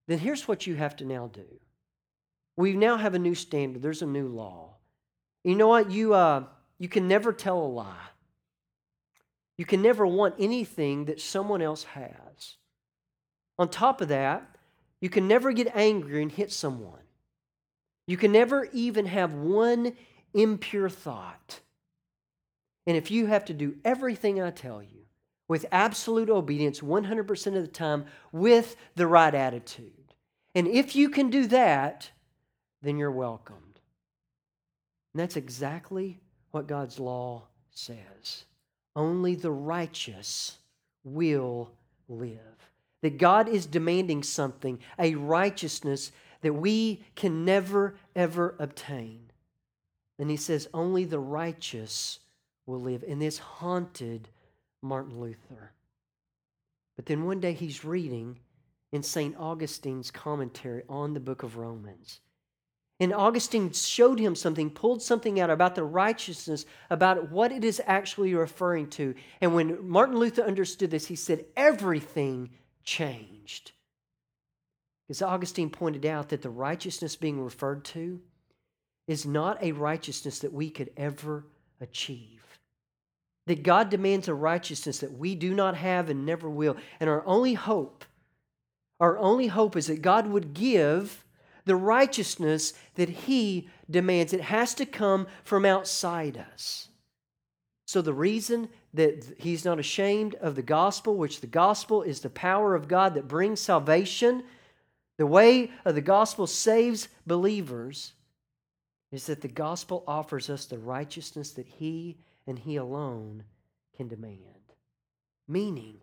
then 0.09 0.18
here's 0.18 0.48
what 0.48 0.66
you 0.66 0.74
have 0.74 0.96
to 0.96 1.04
now 1.04 1.28
do. 1.33 1.46
We 2.57 2.72
now 2.72 2.96
have 2.96 3.14
a 3.14 3.18
new 3.18 3.37
standard, 3.37 3.80
there's 3.80 4.02
a 4.02 4.07
new 4.07 4.26
law. 4.26 4.74
You 5.44 5.54
know 5.54 5.68
what? 5.68 5.92
You, 5.92 6.14
uh, 6.14 6.44
you 6.78 6.88
can 6.88 7.07
never 7.07 7.33
tell 7.33 7.59
a 7.59 7.68
lie. 7.68 8.09
You 9.57 9.64
can 9.64 9.80
never 9.80 10.04
want 10.04 10.35
anything 10.40 11.04
that 11.04 11.20
someone 11.20 11.62
else 11.62 11.85
has. 11.85 12.57
On 13.61 13.68
top 13.68 14.00
of 14.00 14.09
that, 14.09 14.54
you 15.05 15.11
can 15.11 15.29
never 15.29 15.53
get 15.53 15.71
angry 15.77 16.23
and 16.23 16.33
hit 16.33 16.51
someone. 16.51 17.03
You 18.07 18.17
can 18.17 18.33
never 18.33 18.71
even 18.73 19.05
have 19.05 19.35
one 19.35 19.93
impure 20.33 20.88
thought. 20.88 21.61
And 22.87 22.97
if 22.97 23.11
you 23.11 23.27
have 23.27 23.45
to 23.45 23.53
do 23.53 23.77
everything 23.85 24.40
I 24.40 24.51
tell 24.51 24.83
you 24.83 25.05
with 25.47 25.67
absolute 25.71 26.31
obedience 26.31 26.81
100% 26.81 27.47
of 27.49 27.53
the 27.53 27.67
time 27.67 28.07
with 28.33 28.77
the 28.95 29.07
right 29.07 29.35
attitude, 29.35 30.14
and 30.55 30.67
if 30.67 30.97
you 30.97 31.11
can 31.11 31.29
do 31.29 31.49
that, 31.49 32.11
then 32.81 32.97
you're 32.97 33.11
welcomed. 33.11 33.81
And 35.12 35.21
that's 35.21 35.37
exactly 35.37 36.19
what 36.51 36.67
God's 36.67 36.99
law 36.99 37.43
says. 37.71 38.47
Only 38.97 39.35
the 39.35 39.53
righteous 39.53 40.57
will 41.05 41.73
live. 42.09 42.63
That 43.05 43.19
God 43.19 43.51
is 43.51 43.67
demanding 43.67 44.23
something, 44.23 44.79
a 44.99 45.14
righteousness 45.14 46.11
that 46.40 46.55
we 46.55 47.05
can 47.14 47.45
never, 47.45 47.97
ever 48.17 48.55
obtain. 48.59 49.31
And 50.19 50.31
he 50.31 50.38
says, 50.38 50.71
only 50.73 51.05
the 51.05 51.19
righteous 51.19 52.21
will 52.64 52.81
live. 52.81 53.05
And 53.07 53.21
this 53.21 53.37
haunted 53.37 54.31
Martin 54.81 55.21
Luther. 55.21 55.73
But 56.97 57.05
then 57.05 57.27
one 57.27 57.40
day 57.40 57.53
he's 57.53 57.85
reading 57.85 58.38
in 58.90 59.03
St. 59.03 59.37
Augustine's 59.37 60.11
commentary 60.11 60.85
on 60.88 61.12
the 61.12 61.21
book 61.21 61.43
of 61.43 61.59
Romans. 61.59 62.21
And 63.01 63.12
Augustine 63.12 63.71
showed 63.73 64.19
him 64.19 64.35
something, 64.35 64.71
pulled 64.71 65.03
something 65.03 65.40
out 65.40 65.51
about 65.51 65.75
the 65.75 65.85
righteousness, 65.85 66.64
about 66.88 67.31
what 67.31 67.53
it 67.53 67.64
is 67.64 67.83
actually 67.85 68.35
referring 68.35 68.88
to. 68.90 69.14
And 69.43 69.55
when 69.55 69.87
Martin 69.87 70.17
Luther 70.17 70.43
understood 70.43 70.90
this, 70.90 71.05
he 71.05 71.17
said, 71.17 71.45
everything 71.55 72.49
changed. 72.85 73.73
Because 75.07 75.23
Augustine 75.23 75.70
pointed 75.70 76.07
out 76.07 76.31
that 76.31 76.42
the 76.42 76.51
righteousness 76.51 77.16
being 77.16 77.42
referred 77.42 77.85
to 77.87 78.20
is 79.07 79.27
not 79.27 79.62
a 79.62 79.73
righteousness 79.73 80.38
that 80.38 80.53
we 80.53 80.70
could 80.70 80.90
ever 80.97 81.44
achieve. 81.81 82.42
That 83.47 83.62
God 83.62 83.90
demands 83.90 84.29
a 84.29 84.35
righteousness 84.35 84.99
that 84.99 85.18
we 85.18 85.35
do 85.35 85.53
not 85.53 85.77
have 85.77 86.09
and 86.09 86.25
never 86.25 86.49
will. 86.49 86.77
And 86.99 87.11
our 87.11 87.25
only 87.27 87.55
hope, 87.55 88.05
our 88.99 89.18
only 89.18 89.49
hope 89.49 89.77
is 89.77 89.88
that 89.88 90.01
God 90.01 90.27
would 90.27 90.55
give 90.55 91.25
the 91.66 91.77
righteousness 91.77 92.73
that 92.94 93.11
He 93.11 93.68
demands. 93.90 94.33
It 94.33 94.40
has 94.40 94.75
to 94.75 94.87
come 94.87 95.27
from 95.42 95.66
outside 95.66 96.42
us. 96.53 96.88
So 97.87 98.01
the 98.01 98.14
reason 98.14 98.68
that 98.94 99.35
He's 99.38 99.64
not 99.64 99.78
ashamed 99.78 100.35
of 100.37 100.54
the 100.54 100.62
gospel, 100.62 101.16
which 101.16 101.40
the 101.40 101.46
gospel 101.46 102.02
is 102.02 102.20
the 102.20 102.30
power 102.30 102.74
of 102.74 102.88
God 102.88 103.14
that 103.14 103.28
brings 103.28 103.61
salvation 103.61 104.42
the 105.16 105.26
way 105.26 105.70
of 105.85 105.94
the 105.94 106.00
gospel 106.00 106.46
saves 106.46 107.09
believers 107.26 108.12
is 109.12 109.26
that 109.26 109.42
the 109.42 109.48
gospel 109.48 110.02
offers 110.09 110.50
us 110.50 110.66
the 110.66 110.78
righteousness 110.78 111.52
that 111.52 111.66
He 111.66 112.16
and 112.46 112.59
He 112.59 112.76
alone 112.76 113.44
can 113.96 114.09
demand. 114.09 114.40
Meaning, 115.46 115.98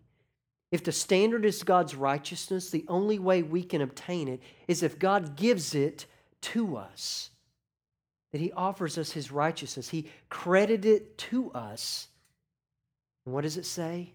if 0.70 0.82
the 0.82 0.92
standard 0.92 1.44
is 1.44 1.62
God's 1.62 1.94
righteousness, 1.94 2.70
the 2.70 2.86
only 2.88 3.18
way 3.18 3.42
we 3.42 3.62
can 3.62 3.82
obtain 3.82 4.28
it 4.28 4.40
is 4.66 4.82
if 4.82 4.98
God 4.98 5.36
gives 5.36 5.74
it 5.74 6.06
to 6.40 6.76
us. 6.76 7.30
That 8.32 8.40
He 8.40 8.50
offers 8.52 8.96
us 8.96 9.12
His 9.12 9.30
righteousness, 9.30 9.90
He 9.90 10.08
credited 10.30 10.86
it 10.86 11.18
to 11.18 11.52
us. 11.52 12.08
And 13.24 13.34
what 13.34 13.42
does 13.42 13.56
it 13.56 13.66
say? 13.66 14.12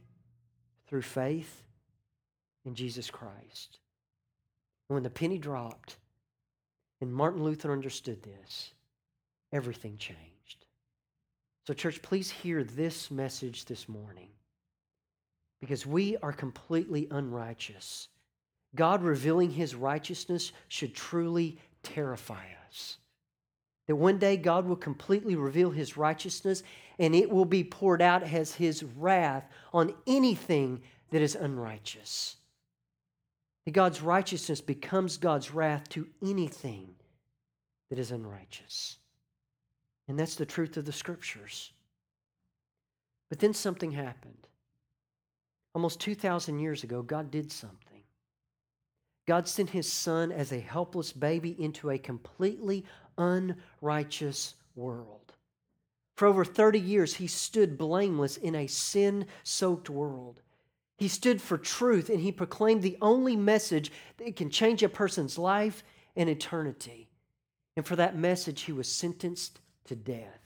Through 0.88 1.02
faith 1.02 1.64
in 2.66 2.76
Jesus 2.76 3.10
Christ. 3.10 3.80
When 4.88 5.04
the 5.04 5.10
penny 5.10 5.38
dropped 5.38 5.98
and 7.02 7.14
Martin 7.14 7.44
Luther 7.44 7.72
understood 7.72 8.24
this, 8.24 8.72
everything 9.52 9.98
changed. 9.98 10.66
So, 11.66 11.74
church, 11.74 12.02
please 12.02 12.32
hear 12.32 12.64
this 12.64 13.12
message 13.12 13.66
this 13.66 13.90
morning 13.90 14.30
because 15.60 15.86
we 15.86 16.16
are 16.18 16.32
completely 16.32 17.08
unrighteous. 17.12 18.08
God 18.76 19.04
revealing 19.04 19.52
his 19.52 19.76
righteousness 19.76 20.52
should 20.68 20.94
truly 20.94 21.60
terrify 21.84 22.46
us. 22.68 22.98
That 23.88 23.96
one 23.96 24.18
day 24.18 24.38
God 24.38 24.66
will 24.66 24.76
completely 24.76 25.36
reveal 25.36 25.72
his 25.72 25.98
righteousness 25.98 26.64
and 27.00 27.16
it 27.16 27.30
will 27.30 27.46
be 27.46 27.64
poured 27.64 28.02
out 28.02 28.24
as 28.24 28.56
his 28.56 28.84
wrath 28.84 29.48
on 29.74 29.94
anything 30.06 30.82
that 31.12 31.22
is 31.22 31.36
unrighteous. 31.36 32.38
That 33.66 33.72
God's 33.72 34.02
righteousness 34.02 34.62
becomes 34.62 35.18
God's 35.18 35.54
wrath 35.54 35.90
to 35.90 36.08
anything 36.22 36.96
that 37.90 38.00
is 38.00 38.12
unrighteous. 38.12 38.98
And 40.08 40.18
that's 40.18 40.36
the 40.36 40.46
truth 40.46 40.78
of 40.78 40.86
the 40.86 40.92
scriptures. 40.92 41.72
But 43.30 43.40
then 43.40 43.54
something 43.54 43.92
happened. 43.92 44.48
Almost 45.76 46.00
2,000 46.00 46.60
years 46.60 46.84
ago, 46.84 47.02
God 47.02 47.30
did 47.30 47.52
something. 47.52 48.02
God 49.28 49.48
sent 49.48 49.70
his 49.70 49.92
son 49.92 50.32
as 50.32 50.54
a 50.54 50.60
helpless 50.60 51.12
baby 51.12 51.56
into 51.62 51.90
a 51.90 51.98
completely 51.98 52.86
unrighteous 53.18 54.56
world. 54.76 55.27
For 56.18 56.26
over 56.26 56.44
30 56.44 56.80
years, 56.80 57.14
he 57.14 57.28
stood 57.28 57.78
blameless 57.78 58.38
in 58.38 58.56
a 58.56 58.66
sin 58.66 59.28
soaked 59.44 59.88
world. 59.88 60.42
He 60.98 61.08
stood 61.08 61.40
for 61.40 61.60
truth 61.60 62.10
and 62.10 62.20
he 62.20 62.32
proclaimed 62.32 62.82
the 62.82 62.98
only 63.04 63.36
message 63.36 63.92
that 64.18 64.36
can 64.36 64.50
change 64.50 64.82
a 64.82 64.90
person's 64.90 65.38
life 65.38 65.84
and 66.16 66.28
eternity. 66.28 67.08
And 67.76 67.86
for 67.86 67.96
that 67.98 68.18
message, 68.18 68.62
he 68.62 68.72
was 68.72 68.92
sentenced 68.92 69.60
to 69.86 69.96
death. 69.96 70.42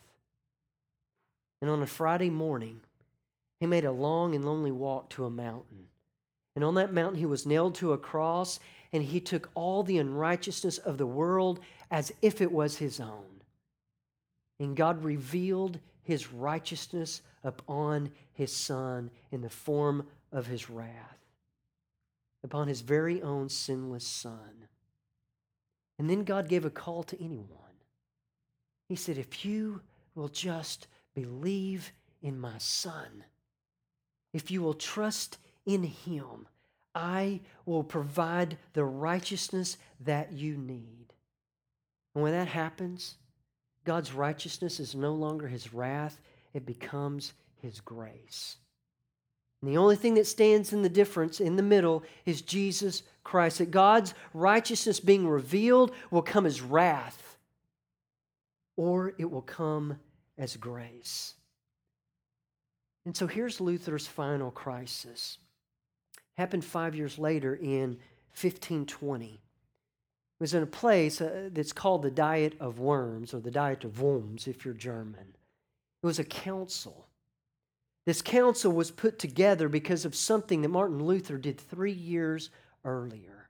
And 1.62 1.72
on 1.72 1.82
a 1.82 1.88
Friday 1.88 2.30
morning, 2.30 2.82
he 3.62 3.66
made 3.66 3.86
a 3.86 3.94
long 3.94 4.36
and 4.36 4.44
lonely 4.44 4.72
walk 4.74 5.10
to 5.12 5.24
a 5.24 5.30
mountain. 5.30 5.86
And 6.54 6.66
on 6.66 6.76
that 6.76 6.94
mountain, 6.94 7.18
he 7.18 7.26
was 7.26 7.46
nailed 7.46 7.76
to 7.76 7.94
a 7.94 7.98
cross, 7.98 8.60
and 8.92 9.02
he 9.02 9.22
took 9.22 9.50
all 9.56 9.84
the 9.84 10.00
unrighteousness 10.00 10.80
of 10.80 10.98
the 10.98 11.08
world 11.08 11.62
as 11.90 12.12
if 12.22 12.42
it 12.42 12.52
was 12.52 12.76
his 12.76 13.00
own. 13.00 13.41
And 14.62 14.76
God 14.76 15.04
revealed 15.04 15.80
his 16.04 16.32
righteousness 16.32 17.22
upon 17.44 18.12
his 18.34 18.56
son 18.56 19.10
in 19.32 19.42
the 19.42 19.50
form 19.50 20.06
of 20.32 20.46
his 20.46 20.70
wrath 20.70 21.18
upon 22.44 22.68
his 22.68 22.82
very 22.82 23.22
own 23.22 23.50
sinless 23.50 24.06
son. 24.06 24.68
And 25.98 26.10
then 26.10 26.24
God 26.24 26.48
gave 26.48 26.66
a 26.66 26.70
call 26.70 27.04
to 27.04 27.24
anyone. 27.24 27.48
He 28.88 28.96
said, 28.96 29.18
If 29.18 29.46
you 29.46 29.82
will 30.16 30.28
just 30.28 30.88
believe 31.14 31.92
in 32.22 32.40
my 32.40 32.58
son, 32.58 33.26
if 34.32 34.50
you 34.50 34.62
will 34.62 34.74
trust 34.74 35.38
in 35.66 35.84
him, 35.84 36.48
I 36.94 37.42
will 37.66 37.84
provide 37.84 38.58
the 38.74 38.84
righteousness 38.84 39.78
that 40.02 40.34
you 40.34 40.58
need. 40.58 41.14
And 42.14 42.24
when 42.24 42.34
that 42.34 42.48
happens, 42.48 43.16
God's 43.86 44.14
righteousness 44.14 44.80
is 44.80 44.96
no 44.96 45.14
longer 45.14 45.48
his 45.48 45.74
wrath, 45.74 46.20
it 46.54 46.66
becomes 46.66 47.34
his 47.62 47.80
grace. 47.80 48.58
And 49.62 49.72
the 49.72 49.78
only 49.78 49.96
thing 49.96 50.16
that 50.16 50.28
stands 50.28 50.74
in 50.74 50.82
the 50.82 50.90
difference 50.90 51.40
in 51.40 51.56
the 51.56 51.64
middle 51.64 52.04
is 52.26 52.42
Jesus 52.42 53.04
Christ. 53.24 53.60
That 53.60 53.72
God's 53.72 54.14
righteousness 54.34 55.00
being 55.00 55.28
revealed 55.28 55.92
will 56.10 56.24
come 56.24 56.46
as 56.46 56.62
wrath, 56.62 57.38
or 58.76 59.14
it 59.18 59.30
will 59.30 59.44
come 59.44 60.00
as 60.38 60.58
grace. 60.58 61.36
And 63.06 63.16
so 63.16 63.28
here's 63.28 63.62
Luther's 63.62 64.08
final 64.08 64.52
crisis. 64.52 65.38
Happened 66.38 66.66
five 66.66 66.96
years 66.96 67.20
later 67.20 67.56
in 67.56 67.98
1520. 68.34 69.42
Was 70.42 70.54
in 70.54 70.64
a 70.64 70.68
place 70.68 71.22
uh, 71.22 71.50
that's 71.54 71.72
called 71.72 72.02
the 72.02 72.12
Diet 72.12 72.56
of 72.60 72.80
Worms, 72.80 73.34
or 73.34 73.40
the 73.40 73.52
Diet 73.52 73.86
of 73.86 74.02
Worms 74.02 74.48
if 74.48 74.66
you're 74.66 74.74
German. 74.74 75.36
It 76.04 76.06
was 76.06 76.20
a 76.20 76.24
council 76.26 77.08
this 78.06 78.22
council 78.22 78.72
was 78.72 78.92
put 78.92 79.20
together 79.20 79.70
because 79.70 80.06
of 80.06 80.16
something 80.16 80.62
that 80.62 80.70
Martin 80.70 81.04
Luther 81.04 81.38
did 81.38 81.60
three 81.60 81.92
years 81.92 82.50
earlier. 82.84 83.50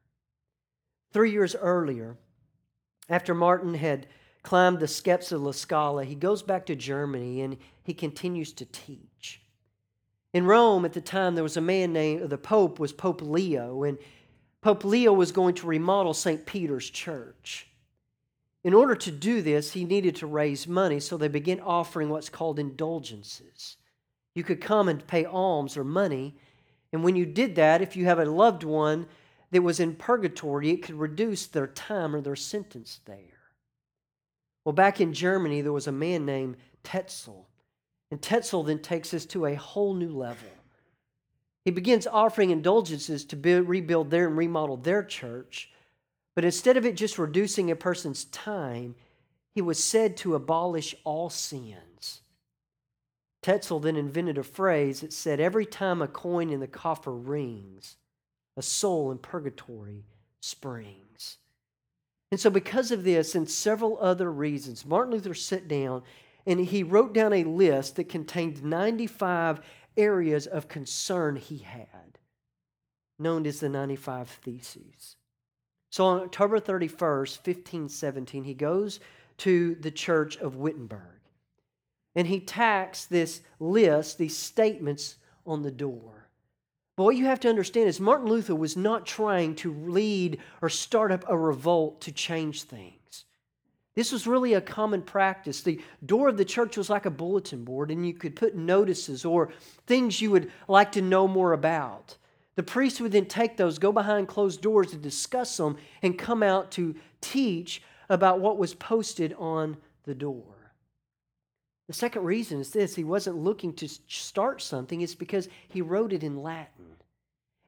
Three 1.14 1.32
years 1.32 1.56
earlier, 1.56 2.18
after 3.10 3.34
Martin 3.34 3.76
had 3.76 4.08
climbed 4.44 4.80
the 4.80 4.88
steps 4.88 5.32
of 5.32 5.42
La 5.42 5.52
Scala, 5.52 6.04
he 6.04 6.16
goes 6.16 6.44
back 6.44 6.66
to 6.66 6.76
Germany 6.76 7.42
and 7.42 7.58
he 7.84 7.94
continues 7.94 8.52
to 8.54 8.66
teach. 8.66 9.42
In 10.34 10.46
Rome 10.46 10.86
at 10.86 10.94
the 10.94 11.02
time, 11.02 11.36
there 11.36 11.44
was 11.44 11.58
a 11.58 11.62
man 11.62 11.94
named, 11.94 12.30
the 12.30 12.38
Pope 12.38 12.80
was 12.80 12.94
Pope 12.94 13.22
Leo, 13.22 13.84
and 13.84 13.98
Pope 14.62 14.84
Leo 14.84 15.12
was 15.12 15.32
going 15.32 15.56
to 15.56 15.68
remodel 15.68 16.14
St. 16.14 16.46
Peter's 16.46 16.90
Church. 16.90 17.68
In 18.64 18.76
order 18.76 18.96
to 18.96 19.12
do 19.12 19.42
this, 19.42 19.72
he 19.72 19.86
needed 19.86 20.16
to 20.18 20.28
raise 20.28 20.68
money, 20.68 21.00
so 21.00 21.18
they 21.18 21.28
began 21.28 21.60
offering 21.60 22.10
what's 22.10 22.30
called 22.30 22.60
indulgences. 22.60 23.78
You 24.36 24.44
could 24.44 24.62
come 24.62 24.88
and 24.88 25.06
pay 25.08 25.26
alms 25.26 25.76
or 25.78 25.84
money, 25.84 26.36
and 26.94 27.04
when 27.04 27.16
you 27.16 27.26
did 27.26 27.56
that, 27.56 27.82
if 27.82 27.96
you 27.96 28.06
have 28.06 28.20
a 28.20 28.26
loved 28.26 28.64
one 28.64 29.08
that 29.50 29.64
was 29.64 29.80
in 29.80 29.96
purgatory, 29.96 30.70
it 30.70 30.84
could 30.84 30.96
reduce 30.96 31.48
their 31.48 31.68
time 31.68 32.16
or 32.16 32.22
their 32.22 32.36
sentence 32.36 33.00
there. 33.06 33.18
Well, 34.64 34.74
back 34.74 35.02
in 35.02 35.14
Germany, 35.14 35.62
there 35.62 35.74
was 35.74 35.88
a 35.88 35.92
man 35.92 36.26
named 36.26 36.58
Tetzel. 36.84 37.48
And 38.12 38.22
Tetzel 38.22 38.64
then 38.64 38.80
takes 38.80 39.14
us 39.14 39.26
to 39.28 39.46
a 39.46 39.56
whole 39.56 39.94
new 39.94 40.12
level. 40.12 40.50
He 41.66 41.72
begins 41.72 42.08
offering 42.08 42.50
indulgences 42.50 43.24
to 43.26 43.36
build, 43.36 43.68
rebuild 43.68 44.10
their 44.10 44.28
and 44.28 44.38
remodel 44.38 44.78
their 44.78 45.04
church. 45.04 45.70
But 46.36 46.46
instead 46.46 46.78
of 46.78 46.86
it 46.86 46.96
just 46.96 47.20
reducing 47.20 47.70
a 47.70 47.76
person's 47.76 48.26
time, 48.26 48.96
he 49.54 49.62
was 49.62 49.84
said 49.84 50.18
to 50.18 50.36
abolish 50.36 50.96
all 51.04 51.30
sins. 51.30 52.22
Tetzel 53.42 53.80
then 53.80 53.96
invented 53.96 54.38
a 54.38 54.44
phrase 54.44 55.02
that 55.02 55.14
said, 55.14 55.40
Every 55.40 55.66
time 55.66 56.02
a 56.02 56.08
coin 56.08 56.50
in 56.50 56.60
the 56.60 56.68
coffer 56.68 57.12
rings, 57.12 57.98
a 58.56 58.62
soul 58.62 59.12
in 59.12 59.18
purgatory 59.18 60.06
springs. 60.40 61.38
And 62.32 62.40
so, 62.40 62.50
because 62.50 62.92
of 62.92 63.04
this 63.04 63.36
and 63.36 63.50
several 63.50 63.98
other 64.00 64.32
reasons, 64.32 64.86
Martin 64.86 65.14
Luther 65.14 65.34
sat 65.34 65.68
down 65.68 66.04
and 66.46 66.60
he 66.60 66.84
wrote 66.84 67.14
down 67.14 67.34
a 67.34 67.44
list 67.44 67.98
that 67.98 68.10
contained 68.10 68.64
95 68.64 69.60
areas 69.98 70.48
of 70.48 70.68
concern 70.68 71.36
he 71.36 71.60
had, 71.60 72.20
known 73.20 73.46
as 73.46 73.60
the 73.60 73.70
95 73.70 74.30
Theses. 74.30 75.16
So 75.90 76.06
on 76.06 76.22
October 76.22 76.60
31st, 76.60 77.46
1517, 77.46 78.44
he 78.44 78.54
goes 78.54 79.00
to 79.40 79.76
the 79.76 79.92
church 79.92 80.38
of 80.38 80.56
Wittenberg 80.56 81.22
and 82.16 82.28
he 82.28 82.40
tacks 82.40 83.06
this 83.06 83.42
list, 83.60 84.18
these 84.18 84.38
statements 84.38 85.18
on 85.46 85.62
the 85.62 85.72
door. 85.72 86.28
But 86.98 87.06
what 87.06 87.16
you 87.16 87.26
have 87.26 87.40
to 87.42 87.50
understand 87.50 87.88
is 87.88 88.00
Martin 88.00 88.28
Luther 88.28 88.56
was 88.56 88.76
not 88.76 89.06
trying 89.06 89.56
to 89.56 89.74
lead 89.74 90.40
or 90.62 90.70
start 90.70 91.12
up 91.12 91.24
a 91.28 91.38
revolt 91.38 92.02
to 92.02 92.12
change 92.12 92.64
things. 92.64 93.01
This 93.96 94.12
was 94.12 94.26
really 94.26 94.54
a 94.54 94.62
common 94.62 95.02
practice. 95.02 95.62
The 95.62 95.82
door 96.06 96.30
of 96.30 96.38
the 96.38 96.46
church 96.46 96.78
was 96.78 96.90
like 96.90 97.06
a 97.06 97.12
bulletin 97.12 97.66
board, 97.66 97.92
and 97.92 98.06
you 98.06 98.14
could 98.14 98.36
put 98.36 98.56
notices 98.56 99.26
or 99.26 99.52
things 99.86 100.22
you 100.22 100.32
would 100.32 100.52
like 100.68 100.94
to 100.94 101.02
know 101.02 101.28
more 101.28 101.54
about. 101.54 102.18
The 102.56 102.64
priest 102.64 103.02
would 103.02 103.12
then 103.12 103.26
take 103.26 103.58
those, 103.58 103.80
go 103.80 103.92
behind 103.92 104.28
closed 104.28 104.62
doors 104.62 104.92
to 104.92 104.98
discuss 104.98 105.56
them, 105.58 105.78
and 106.02 106.18
come 106.18 106.42
out 106.42 106.72
to 106.72 106.96
teach 107.20 107.82
about 108.10 108.40
what 108.40 108.58
was 108.58 108.74
posted 108.74 109.34
on 109.38 109.78
the 110.04 110.16
door. 110.16 110.74
The 111.88 111.94
second 111.94 112.24
reason 112.24 112.62
is 112.62 112.72
this 112.72 112.96
he 112.96 113.04
wasn't 113.04 113.38
looking 113.38 113.74
to 113.74 113.88
start 113.88 114.62
something, 114.62 115.02
it's 115.02 115.16
because 115.16 115.50
he 115.68 115.82
wrote 115.82 116.14
it 116.14 116.24
in 116.24 116.42
Latin. 116.42 116.86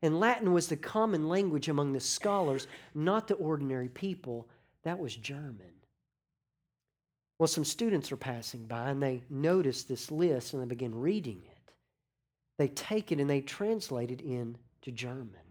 And 0.02 0.20
Latin 0.20 0.54
was 0.54 0.68
the 0.68 0.78
common 0.78 1.28
language 1.28 1.70
among 1.70 1.92
the 1.92 2.00
scholars, 2.00 2.68
not 2.94 3.28
the 3.28 3.36
ordinary 3.36 3.90
people. 3.90 4.48
That 4.84 5.00
was 5.00 5.16
German. 5.16 5.72
Well, 7.44 7.50
some 7.50 7.66
students 7.66 8.10
are 8.14 8.16
passing 8.16 8.68
by 8.68 8.90
and 8.90 9.04
they 9.04 9.22
notice 9.30 9.84
this 9.84 10.10
list 10.10 10.54
and 10.54 10.62
they 10.62 10.66
begin 10.66 10.96
reading 10.96 11.42
it. 11.46 11.74
They 12.58 12.70
take 12.70 13.12
it 13.12 13.20
and 13.20 13.30
they 13.30 13.42
translate 13.42 14.12
it 14.12 14.22
into 14.22 14.94
German. 14.94 15.42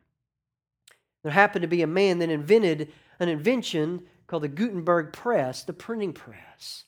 There 1.23 1.33
happened 1.33 1.61
to 1.61 1.69
be 1.69 1.83
a 1.83 1.87
man 1.87 2.19
that 2.21 2.31
invented 2.31 2.91
an 3.21 3.29
invention 3.29 4.05
called 4.27 4.43
the 4.43 4.49
Gutenberg 4.49 5.13
press, 5.13 5.65
the 5.65 5.75
printing 5.75 6.15
press. 6.15 6.85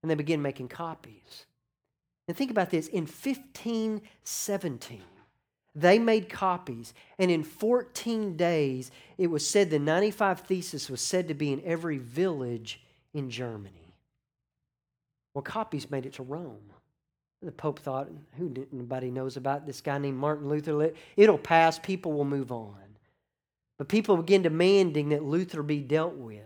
And 0.00 0.08
they 0.08 0.14
begin 0.14 0.40
making 0.40 0.68
copies. 0.68 1.46
And 2.28 2.36
think 2.36 2.52
about 2.52 2.70
this 2.70 2.86
in 2.86 3.06
1517, 3.06 5.02
they 5.74 5.98
made 5.98 6.28
copies, 6.28 6.94
and 7.18 7.32
in 7.32 7.42
14 7.42 8.36
days, 8.36 8.92
it 9.18 9.26
was 9.26 9.44
said 9.44 9.70
the 9.70 9.80
95 9.80 10.42
Thesis 10.42 10.88
was 10.88 11.00
said 11.00 11.26
to 11.26 11.34
be 11.34 11.52
in 11.52 11.60
every 11.64 11.98
village 11.98 12.80
in 13.12 13.28
Germany. 13.28 13.89
Well, 15.34 15.42
copies 15.42 15.90
made 15.90 16.06
it 16.06 16.14
to 16.14 16.22
Rome. 16.22 16.72
The 17.42 17.52
Pope 17.52 17.78
thought, 17.78 18.08
who 18.36 18.54
nobody 18.70 19.10
knows 19.10 19.36
about 19.36 19.66
this 19.66 19.80
guy 19.80 19.96
named 19.98 20.18
Martin 20.18 20.48
Luther. 20.48 20.92
It'll 21.16 21.38
pass, 21.38 21.78
people 21.78 22.12
will 22.12 22.24
move 22.24 22.52
on. 22.52 22.76
But 23.78 23.88
people 23.88 24.16
began 24.18 24.42
demanding 24.42 25.08
that 25.10 25.24
Luther 25.24 25.62
be 25.62 25.78
dealt 25.78 26.16
with. 26.16 26.42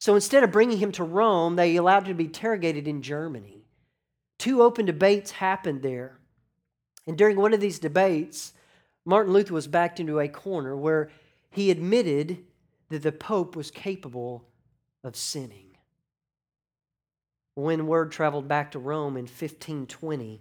So 0.00 0.16
instead 0.16 0.42
of 0.42 0.50
bringing 0.50 0.78
him 0.78 0.90
to 0.92 1.04
Rome, 1.04 1.54
they 1.54 1.76
allowed 1.76 2.02
him 2.02 2.08
to 2.08 2.14
be 2.14 2.24
interrogated 2.24 2.88
in 2.88 3.02
Germany. 3.02 3.64
Two 4.38 4.62
open 4.62 4.84
debates 4.84 5.30
happened 5.30 5.82
there. 5.82 6.18
And 7.06 7.16
during 7.16 7.36
one 7.36 7.54
of 7.54 7.60
these 7.60 7.78
debates, 7.78 8.52
Martin 9.04 9.32
Luther 9.32 9.54
was 9.54 9.68
backed 9.68 10.00
into 10.00 10.18
a 10.18 10.28
corner 10.28 10.76
where 10.76 11.10
he 11.50 11.70
admitted 11.70 12.44
that 12.88 13.02
the 13.02 13.12
Pope 13.12 13.54
was 13.54 13.70
capable 13.70 14.44
of 15.04 15.14
sinning. 15.14 15.63
When 17.54 17.86
word 17.86 18.10
traveled 18.10 18.48
back 18.48 18.72
to 18.72 18.78
Rome 18.78 19.16
in 19.16 19.24
1520, 19.24 20.40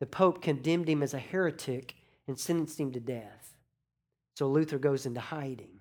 the 0.00 0.06
Pope 0.06 0.42
condemned 0.42 0.88
him 0.88 1.02
as 1.02 1.14
a 1.14 1.18
heretic 1.18 1.94
and 2.26 2.38
sentenced 2.38 2.80
him 2.80 2.92
to 2.92 3.00
death. 3.00 3.54
So 4.36 4.48
Luther 4.48 4.78
goes 4.78 5.06
into 5.06 5.20
hiding. 5.20 5.80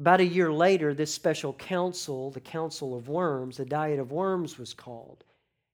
About 0.00 0.20
a 0.20 0.26
year 0.26 0.52
later, 0.52 0.94
this 0.94 1.14
special 1.14 1.52
council, 1.52 2.30
the 2.30 2.40
Council 2.40 2.96
of 2.96 3.08
Worms, 3.08 3.56
the 3.56 3.64
Diet 3.64 4.00
of 4.00 4.10
Worms 4.10 4.58
was 4.58 4.74
called. 4.74 5.24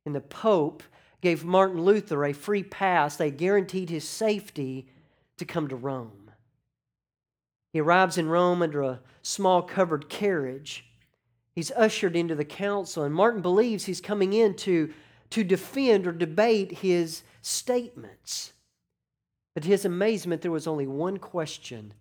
And 0.04 0.14
the 0.14 0.20
Pope 0.20 0.82
gave 1.20 1.44
Martin 1.44 1.82
Luther 1.82 2.24
a 2.24 2.32
free 2.32 2.62
pass. 2.62 3.16
They 3.16 3.30
guaranteed 3.30 3.90
his 3.90 4.08
safety 4.08 4.88
to 5.38 5.44
come 5.44 5.68
to 5.68 5.76
Rome. 5.76 6.30
He 7.72 7.80
arrives 7.80 8.18
in 8.18 8.28
Rome 8.28 8.62
under 8.62 8.82
a 8.82 9.00
small 9.22 9.62
covered 9.62 10.08
carriage. 10.08 10.87
He's 11.58 11.72
ushered 11.72 12.14
into 12.14 12.36
the 12.36 12.44
council, 12.44 13.02
and 13.02 13.12
Martin 13.12 13.42
believes 13.42 13.84
he's 13.84 14.00
coming 14.00 14.32
in 14.32 14.54
to, 14.58 14.94
to 15.30 15.42
defend 15.42 16.06
or 16.06 16.12
debate 16.12 16.70
his 16.70 17.24
statements. 17.42 18.52
But 19.54 19.64
to 19.64 19.68
his 19.68 19.84
amazement, 19.84 20.42
there 20.42 20.52
was 20.52 20.68
only 20.68 20.86
one 20.86 21.16
question 21.16 21.94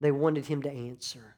they 0.00 0.10
wanted 0.10 0.46
him 0.46 0.60
to 0.62 0.72
answer. 0.72 1.36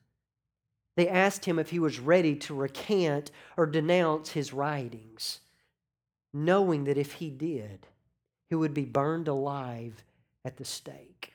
They 0.97 1.11
asked 1.11 1.45
him 1.45 1.59
if 1.59 1.69
he 1.69 1.79
was 1.79 2.01
ready 2.01 2.37
to 2.37 2.55
recant 2.55 3.33
or 3.59 3.67
denounce 3.67 4.31
his 4.31 4.55
writings, 4.55 5.41
knowing 6.33 6.85
that 6.85 6.97
if 6.97 7.13
he 7.13 7.29
did, 7.29 7.87
he 8.49 8.55
would 8.55 8.73
be 8.73 8.87
burned 8.87 9.29
alive 9.29 10.03
at 10.43 10.57
the 10.57 10.65
stake. 10.65 11.35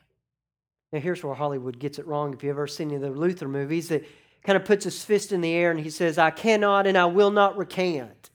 Now, 0.91 0.99
here's 0.99 1.23
where 1.23 1.35
Hollywood 1.35 1.77
gets 1.77 1.99
it 1.99 2.07
wrong. 2.07 2.33
If 2.33 2.41
you've 2.41 2.57
ever 2.57 2.65
seen 2.65 2.87
any 2.87 2.95
of 2.95 3.01
the 3.03 3.11
Luther 3.11 3.47
movies, 3.47 3.89
that 3.89 4.03
kind 4.43 4.57
of 4.57 4.65
puts 4.65 4.83
his 4.83 5.03
fist 5.03 5.31
in 5.31 5.41
the 5.41 5.53
air 5.53 5.71
and 5.71 5.79
he 5.79 5.89
says, 5.89 6.17
I 6.17 6.31
cannot 6.31 6.85
and 6.87 6.97
I 6.97 7.05
will 7.05 7.31
not 7.31 7.57
recant. 7.57 8.29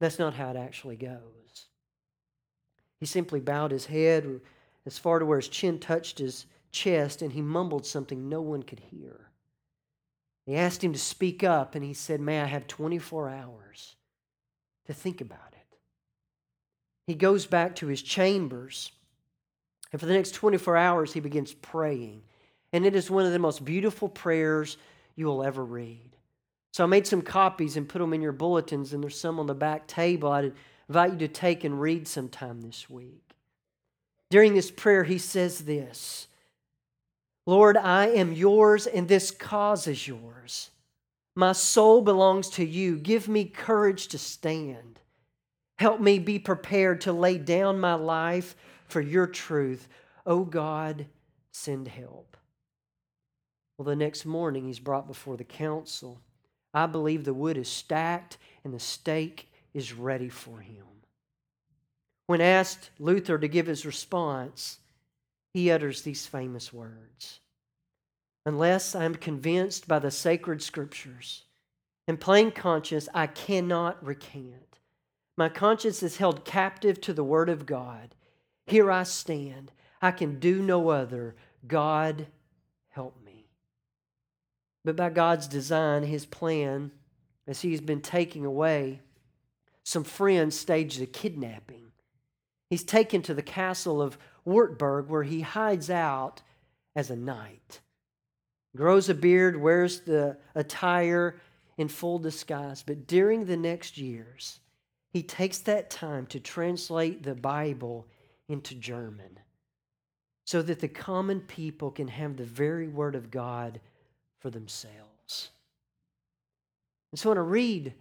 That's 0.00 0.18
not 0.18 0.34
how 0.34 0.50
it 0.50 0.56
actually 0.56 0.96
goes. 0.96 1.66
He 2.98 3.06
simply 3.06 3.40
bowed 3.40 3.70
his 3.70 3.86
head 3.86 4.40
as 4.86 4.98
far 4.98 5.18
to 5.18 5.26
where 5.26 5.38
his 5.38 5.48
chin 5.48 5.78
touched 5.78 6.18
his 6.18 6.46
chest 6.70 7.22
and 7.22 7.32
he 7.32 7.42
mumbled 7.42 7.86
something 7.86 8.28
no 8.28 8.40
one 8.40 8.62
could 8.62 8.80
hear. 8.80 9.30
They 10.46 10.54
asked 10.54 10.82
him 10.82 10.92
to 10.92 10.98
speak 10.98 11.44
up 11.44 11.74
and 11.74 11.84
he 11.84 11.94
said, 11.94 12.20
May 12.20 12.40
I 12.40 12.46
have 12.46 12.66
24 12.66 13.30
hours 13.30 13.96
to 14.86 14.94
think 14.94 15.20
about 15.20 15.52
it? 15.52 15.78
He 17.06 17.14
goes 17.14 17.46
back 17.46 17.76
to 17.76 17.86
his 17.86 18.02
chambers 18.02 18.92
and 19.92 20.00
for 20.00 20.06
the 20.06 20.14
next 20.14 20.32
24 20.34 20.76
hours 20.76 21.12
he 21.12 21.20
begins 21.20 21.52
praying. 21.52 22.22
And 22.72 22.86
it 22.86 22.94
is 22.94 23.10
one 23.10 23.26
of 23.26 23.32
the 23.32 23.38
most 23.38 23.64
beautiful 23.64 24.08
prayers 24.08 24.76
you 25.20 25.26
will 25.26 25.44
ever 25.44 25.64
read. 25.64 26.16
So 26.72 26.82
I 26.82 26.86
made 26.86 27.06
some 27.06 27.22
copies 27.22 27.76
and 27.76 27.88
put 27.88 27.98
them 27.98 28.14
in 28.14 28.22
your 28.22 28.32
bulletins, 28.32 28.92
and 28.92 29.02
there's 29.02 29.20
some 29.20 29.38
on 29.38 29.46
the 29.46 29.54
back 29.54 29.86
table. 29.86 30.32
I'd 30.32 30.52
invite 30.88 31.12
you 31.12 31.18
to 31.18 31.28
take 31.28 31.62
and 31.62 31.80
read 31.80 32.08
sometime 32.08 32.62
this 32.62 32.88
week. 32.88 33.34
During 34.30 34.54
this 34.54 34.70
prayer, 34.70 35.04
he 35.04 35.18
says 35.18 35.60
this 35.60 36.26
Lord, 37.46 37.76
I 37.76 38.06
am 38.06 38.32
yours, 38.32 38.86
and 38.86 39.08
this 39.08 39.30
cause 39.30 39.86
is 39.86 40.08
yours. 40.08 40.70
My 41.36 41.52
soul 41.52 42.00
belongs 42.00 42.48
to 42.50 42.64
you. 42.64 42.96
Give 42.96 43.28
me 43.28 43.44
courage 43.44 44.08
to 44.08 44.18
stand. 44.18 45.00
Help 45.78 46.00
me 46.00 46.18
be 46.18 46.38
prepared 46.38 47.02
to 47.02 47.12
lay 47.12 47.38
down 47.38 47.78
my 47.78 47.94
life 47.94 48.54
for 48.86 49.00
your 49.00 49.26
truth. 49.26 49.86
Oh 50.26 50.44
God, 50.44 51.06
send 51.52 51.88
help. 51.88 52.36
Well, 53.80 53.86
the 53.86 53.96
next 53.96 54.26
morning 54.26 54.66
he's 54.66 54.78
brought 54.78 55.06
before 55.06 55.38
the 55.38 55.44
council. 55.44 56.20
I 56.74 56.84
believe 56.84 57.24
the 57.24 57.32
wood 57.32 57.56
is 57.56 57.66
stacked 57.66 58.36
and 58.62 58.74
the 58.74 58.78
stake 58.78 59.50
is 59.72 59.94
ready 59.94 60.28
for 60.28 60.60
him. 60.60 60.84
When 62.26 62.42
asked 62.42 62.90
Luther 62.98 63.38
to 63.38 63.48
give 63.48 63.68
his 63.68 63.86
response, 63.86 64.80
he 65.54 65.70
utters 65.70 66.02
these 66.02 66.26
famous 66.26 66.74
words 66.74 67.40
Unless 68.44 68.94
I 68.94 69.04
am 69.04 69.14
convinced 69.14 69.88
by 69.88 69.98
the 69.98 70.10
sacred 70.10 70.62
scriptures, 70.62 71.44
in 72.06 72.18
plain 72.18 72.50
conscience, 72.50 73.08
I 73.14 73.28
cannot 73.28 74.04
recant. 74.04 74.78
My 75.38 75.48
conscience 75.48 76.02
is 76.02 76.18
held 76.18 76.44
captive 76.44 77.00
to 77.00 77.14
the 77.14 77.24
word 77.24 77.48
of 77.48 77.64
God. 77.64 78.14
Here 78.66 78.90
I 78.90 79.04
stand. 79.04 79.72
I 80.02 80.10
can 80.10 80.38
do 80.38 80.60
no 80.60 80.90
other. 80.90 81.34
God. 81.66 82.26
But 84.84 84.96
by 84.96 85.10
God's 85.10 85.46
design, 85.46 86.04
his 86.04 86.26
plan, 86.26 86.92
as 87.46 87.60
he's 87.60 87.80
been 87.80 88.00
taking 88.00 88.44
away, 88.44 89.00
some 89.84 90.04
friends 90.04 90.58
staged 90.58 91.00
a 91.02 91.06
kidnapping. 91.06 91.92
He's 92.70 92.84
taken 92.84 93.22
to 93.22 93.34
the 93.34 93.42
castle 93.42 94.00
of 94.00 94.16
Wartburg, 94.44 95.08
where 95.08 95.24
he 95.24 95.40
hides 95.40 95.90
out 95.90 96.42
as 96.94 97.10
a 97.10 97.16
knight. 97.16 97.80
Grows 98.76 99.08
a 99.08 99.14
beard, 99.14 99.60
wears 99.60 100.00
the 100.00 100.38
attire 100.54 101.40
in 101.76 101.88
full 101.88 102.18
disguise. 102.18 102.82
But 102.82 103.06
during 103.06 103.44
the 103.44 103.56
next 103.56 103.98
years, 103.98 104.60
he 105.12 105.22
takes 105.22 105.58
that 105.58 105.90
time 105.90 106.26
to 106.26 106.38
translate 106.38 107.22
the 107.22 107.34
Bible 107.34 108.06
into 108.48 108.74
German 108.74 109.40
so 110.44 110.62
that 110.62 110.80
the 110.80 110.88
common 110.88 111.40
people 111.40 111.90
can 111.90 112.08
have 112.08 112.36
the 112.36 112.44
very 112.44 112.88
Word 112.88 113.14
of 113.14 113.30
God 113.30 113.80
for 114.40 114.50
themselves. 114.50 115.50
And 117.12 117.18
so 117.18 117.28
when 117.28 117.38
I 117.38 117.42
read 117.42 117.94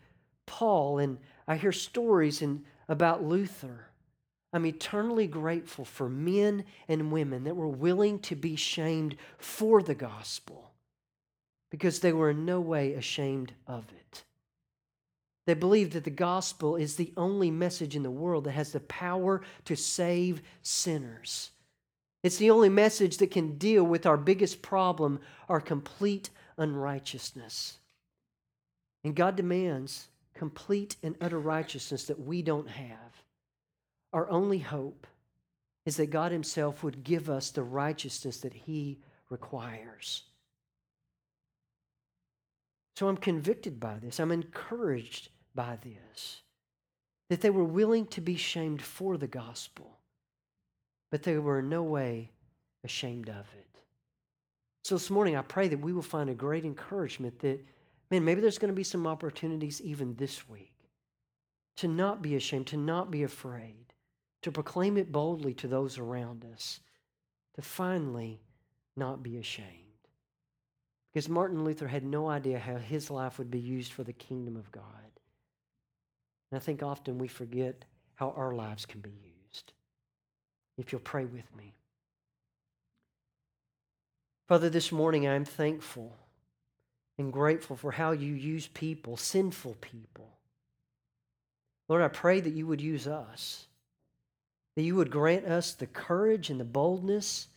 Paul 0.45 0.99
and 0.99 1.17
I 1.47 1.55
hear 1.55 1.71
stories 1.71 2.41
in, 2.41 2.63
about 2.87 3.23
Luther, 3.23 3.87
I'm 4.51 4.65
eternally 4.65 5.27
grateful 5.27 5.85
for 5.85 6.09
men 6.09 6.65
and 6.87 7.11
women 7.11 7.43
that 7.43 7.55
were 7.55 7.67
willing 7.67 8.19
to 8.19 8.35
be 8.35 8.55
shamed 8.55 9.15
for 9.37 9.83
the 9.83 9.95
gospel 9.95 10.71
because 11.69 11.99
they 11.99 12.13
were 12.13 12.31
in 12.31 12.45
no 12.45 12.59
way 12.59 12.93
ashamed 12.93 13.53
of 13.67 13.85
it. 13.91 14.23
They 15.45 15.53
believed 15.53 15.93
that 15.93 16.03
the 16.03 16.09
gospel 16.11 16.75
is 16.75 16.95
the 16.95 17.13
only 17.15 17.51
message 17.51 17.95
in 17.95 18.03
the 18.03 18.11
world 18.11 18.43
that 18.45 18.51
has 18.51 18.71
the 18.71 18.79
power 18.81 19.41
to 19.65 19.75
save 19.75 20.41
sinners. 20.61 21.51
It's 22.23 22.37
the 22.37 22.51
only 22.51 22.69
message 22.69 23.17
that 23.17 23.31
can 23.31 23.57
deal 23.57 23.83
with 23.83 24.05
our 24.05 24.17
biggest 24.17 24.61
problem, 24.61 25.19
our 25.47 25.61
complete 25.61 26.29
unrighteousness. 26.57 27.77
And 29.03 29.15
God 29.15 29.35
demands 29.35 30.07
complete 30.33 30.97
and 31.01 31.15
utter 31.21 31.39
righteousness 31.39 32.05
that 32.05 32.19
we 32.19 32.41
don't 32.41 32.69
have. 32.69 33.23
Our 34.11 34.29
only 34.29 34.59
hope 34.59 35.07
is 35.85 35.97
that 35.97 36.07
God 36.11 36.31
Himself 36.31 36.83
would 36.83 37.03
give 37.03 37.29
us 37.29 37.51
the 37.51 37.63
righteousness 37.63 38.37
that 38.37 38.53
He 38.53 38.99
requires. 39.29 40.23
So 42.97 43.07
I'm 43.07 43.17
convicted 43.17 43.79
by 43.79 43.95
this. 43.99 44.19
I'm 44.19 44.31
encouraged 44.31 45.29
by 45.55 45.77
this. 45.81 46.41
That 47.29 47.41
they 47.41 47.49
were 47.49 47.63
willing 47.63 48.07
to 48.07 48.21
be 48.21 48.35
shamed 48.35 48.81
for 48.81 49.17
the 49.17 49.27
gospel, 49.27 49.98
but 51.11 51.23
they 51.23 51.37
were 51.37 51.59
in 51.59 51.69
no 51.69 51.83
way 51.83 52.31
ashamed 52.83 53.29
of 53.29 53.47
it. 53.57 53.67
So 54.83 54.95
this 54.95 55.09
morning, 55.09 55.35
I 55.35 55.41
pray 55.41 55.67
that 55.67 55.81
we 55.81 55.93
will 55.93 56.01
find 56.01 56.29
a 56.29 56.35
great 56.35 56.65
encouragement 56.65 57.39
that, 57.39 57.59
man, 58.09 58.23
maybe 58.23 58.41
there's 58.41 58.57
going 58.57 58.71
to 58.71 58.75
be 58.75 58.83
some 58.83 59.05
opportunities 59.07 59.81
even 59.81 60.15
this 60.15 60.47
week 60.49 60.73
to 61.77 61.87
not 61.87 62.21
be 62.21 62.35
ashamed, 62.35 62.67
to 62.67 62.77
not 62.77 63.11
be 63.11 63.23
afraid, 63.23 63.93
to 64.41 64.51
proclaim 64.51 64.97
it 64.97 65.11
boldly 65.11 65.53
to 65.55 65.67
those 65.67 65.97
around 65.97 66.45
us, 66.53 66.79
to 67.55 67.61
finally 67.61 68.41
not 68.95 69.23
be 69.23 69.37
ashamed. 69.37 69.67
Because 71.11 71.29
Martin 71.29 71.63
Luther 71.63 71.87
had 71.87 72.03
no 72.03 72.29
idea 72.29 72.59
how 72.59 72.77
his 72.77 73.09
life 73.09 73.37
would 73.37 73.49
be 73.49 73.59
used 73.59 73.93
for 73.93 74.03
the 74.03 74.13
kingdom 74.13 74.55
of 74.55 74.71
God. 74.71 74.83
And 76.51 76.59
I 76.59 76.63
think 76.63 76.83
often 76.83 77.17
we 77.17 77.27
forget 77.27 77.85
how 78.15 78.33
our 78.35 78.53
lives 78.53 78.85
can 78.85 79.01
be 79.01 79.09
used. 79.09 79.38
If 80.79 80.93
you'll 80.93 81.01
pray 81.01 81.25
with 81.25 81.55
me. 81.57 81.73
Father, 84.47 84.69
this 84.69 84.93
morning 84.93 85.27
I'm 85.27 85.43
thankful 85.43 86.15
and 87.17 87.33
grateful 87.33 87.75
for 87.75 87.91
how 87.91 88.11
you 88.11 88.33
use 88.33 88.67
people, 88.67 89.17
sinful 89.17 89.75
people. 89.81 90.29
Lord, 91.89 92.01
I 92.01 92.07
pray 92.07 92.39
that 92.39 92.53
you 92.53 92.65
would 92.65 92.79
use 92.79 93.07
us, 93.07 93.67
that 94.75 94.83
you 94.83 94.95
would 94.95 95.11
grant 95.11 95.45
us 95.45 95.73
the 95.73 95.85
courage 95.85 96.49
and 96.49 96.59
the 96.59 96.65
boldness 96.65 97.47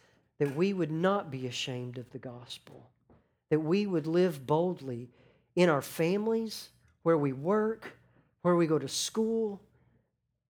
that 0.41 0.57
we 0.57 0.73
would 0.73 0.91
not 0.91 1.31
be 1.31 1.47
ashamed 1.47 1.99
of 1.99 2.11
the 2.11 2.19
gospel, 2.19 2.91
that 3.51 3.61
we 3.61 3.87
would 3.87 4.09
live 4.09 4.49
boldly 4.49 5.09
in 5.55 5.69
our 5.69 5.83
families, 5.83 6.71
where 7.05 7.19
we 7.19 7.33
work, 7.33 7.97
where 8.43 8.57
we 8.57 8.67
go 8.67 8.81
to 8.81 8.89
school, 8.89 9.61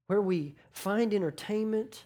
where 0.06 0.22
we 0.22 0.54
find 0.70 1.12
entertainment, 1.12 2.04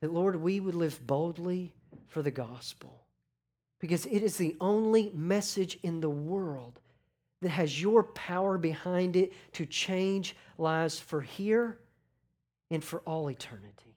that, 0.00 0.12
Lord, 0.12 0.36
we 0.36 0.60
would 0.60 0.74
live 0.74 1.06
boldly 1.06 1.72
for 2.08 2.22
the 2.22 2.30
gospel. 2.30 3.04
Because 3.80 4.06
it 4.06 4.22
is 4.22 4.36
the 4.36 4.56
only 4.60 5.10
message 5.14 5.78
in 5.82 6.00
the 6.00 6.10
world 6.10 6.80
that 7.42 7.50
has 7.50 7.80
your 7.80 8.02
power 8.02 8.58
behind 8.58 9.16
it 9.16 9.32
to 9.54 9.64
change 9.64 10.36
lives 10.58 10.98
for 10.98 11.22
here 11.22 11.78
and 12.70 12.84
for 12.84 13.00
all 13.00 13.30
eternity. 13.30 13.96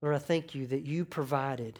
Lord, 0.00 0.14
I 0.14 0.18
thank 0.18 0.54
you 0.54 0.66
that 0.68 0.86
you 0.86 1.04
provided 1.04 1.78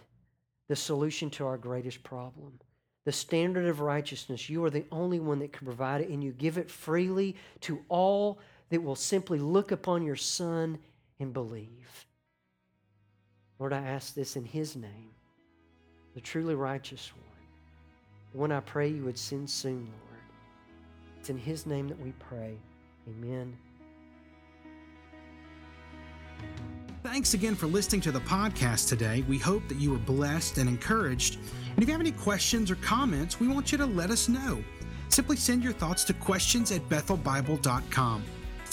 the 0.69 0.77
solution 0.77 1.31
to 1.31 1.47
our 1.47 1.57
greatest 1.57 2.03
problem 2.03 2.59
the 3.05 3.13
standard 3.13 3.67
of 3.67 3.81
righteousness. 3.81 4.49
You 4.49 4.65
are 4.65 4.71
the 4.71 4.87
only 4.91 5.21
one 5.21 5.39
that 5.41 5.53
can 5.53 5.67
provide 5.67 6.01
it, 6.01 6.09
and 6.09 6.25
you 6.25 6.33
give 6.33 6.57
it 6.57 6.71
freely 6.71 7.37
to 7.61 7.85
all 7.89 8.39
that 8.71 8.83
will 8.83 8.97
simply 8.97 9.39
look 9.39 9.73
upon 9.73 10.03
your 10.03 10.17
Son 10.17 10.79
and 11.21 11.33
believe. 11.33 12.07
Lord, 13.59 13.73
I 13.73 13.79
ask 13.79 14.15
this 14.15 14.37
in 14.37 14.45
His 14.45 14.77
name, 14.77 15.11
the 16.15 16.21
truly 16.21 16.55
righteous 16.55 17.13
one. 17.15 17.23
The 18.33 18.39
one 18.39 18.53
I 18.53 18.61
pray 18.61 18.89
you 18.89 19.05
would 19.05 19.19
send 19.19 19.49
soon, 19.49 19.87
Lord. 19.87 20.23
It's 21.21 21.31
in 21.31 21.39
His 21.39 21.67
name 21.67 21.89
that 21.89 22.01
we 22.01 22.13
pray. 22.19 22.57
Amen. 23.09 23.57
Thanks 27.05 27.35
again 27.35 27.55
for 27.55 27.67
listening 27.67 28.01
to 28.03 28.13
the 28.13 28.21
podcast 28.21 28.89
today. 28.89 29.25
We 29.29 29.39
hope 29.39 29.69
that 29.69 29.79
you 29.79 29.91
were 29.91 29.99
blessed 29.99 30.59
and 30.59 30.69
encouraged. 30.69 31.37
And 31.75 31.83
if 31.83 31.87
you 31.87 31.93
have 31.93 32.01
any 32.01 32.13
questions 32.13 32.71
or 32.71 32.77
comments, 32.77 33.39
we 33.39 33.47
want 33.47 33.71
you 33.71 33.79
to 33.79 33.87
let 33.87 34.11
us 34.11 34.29
know. 34.29 34.65
Simply 35.11 35.37
send 35.37 35.63
your 35.63 35.75
thoughts 35.75 36.03
to 36.05 36.15
questions 36.15 36.73
at 36.73 36.89
bethelbible.com. 36.89 38.25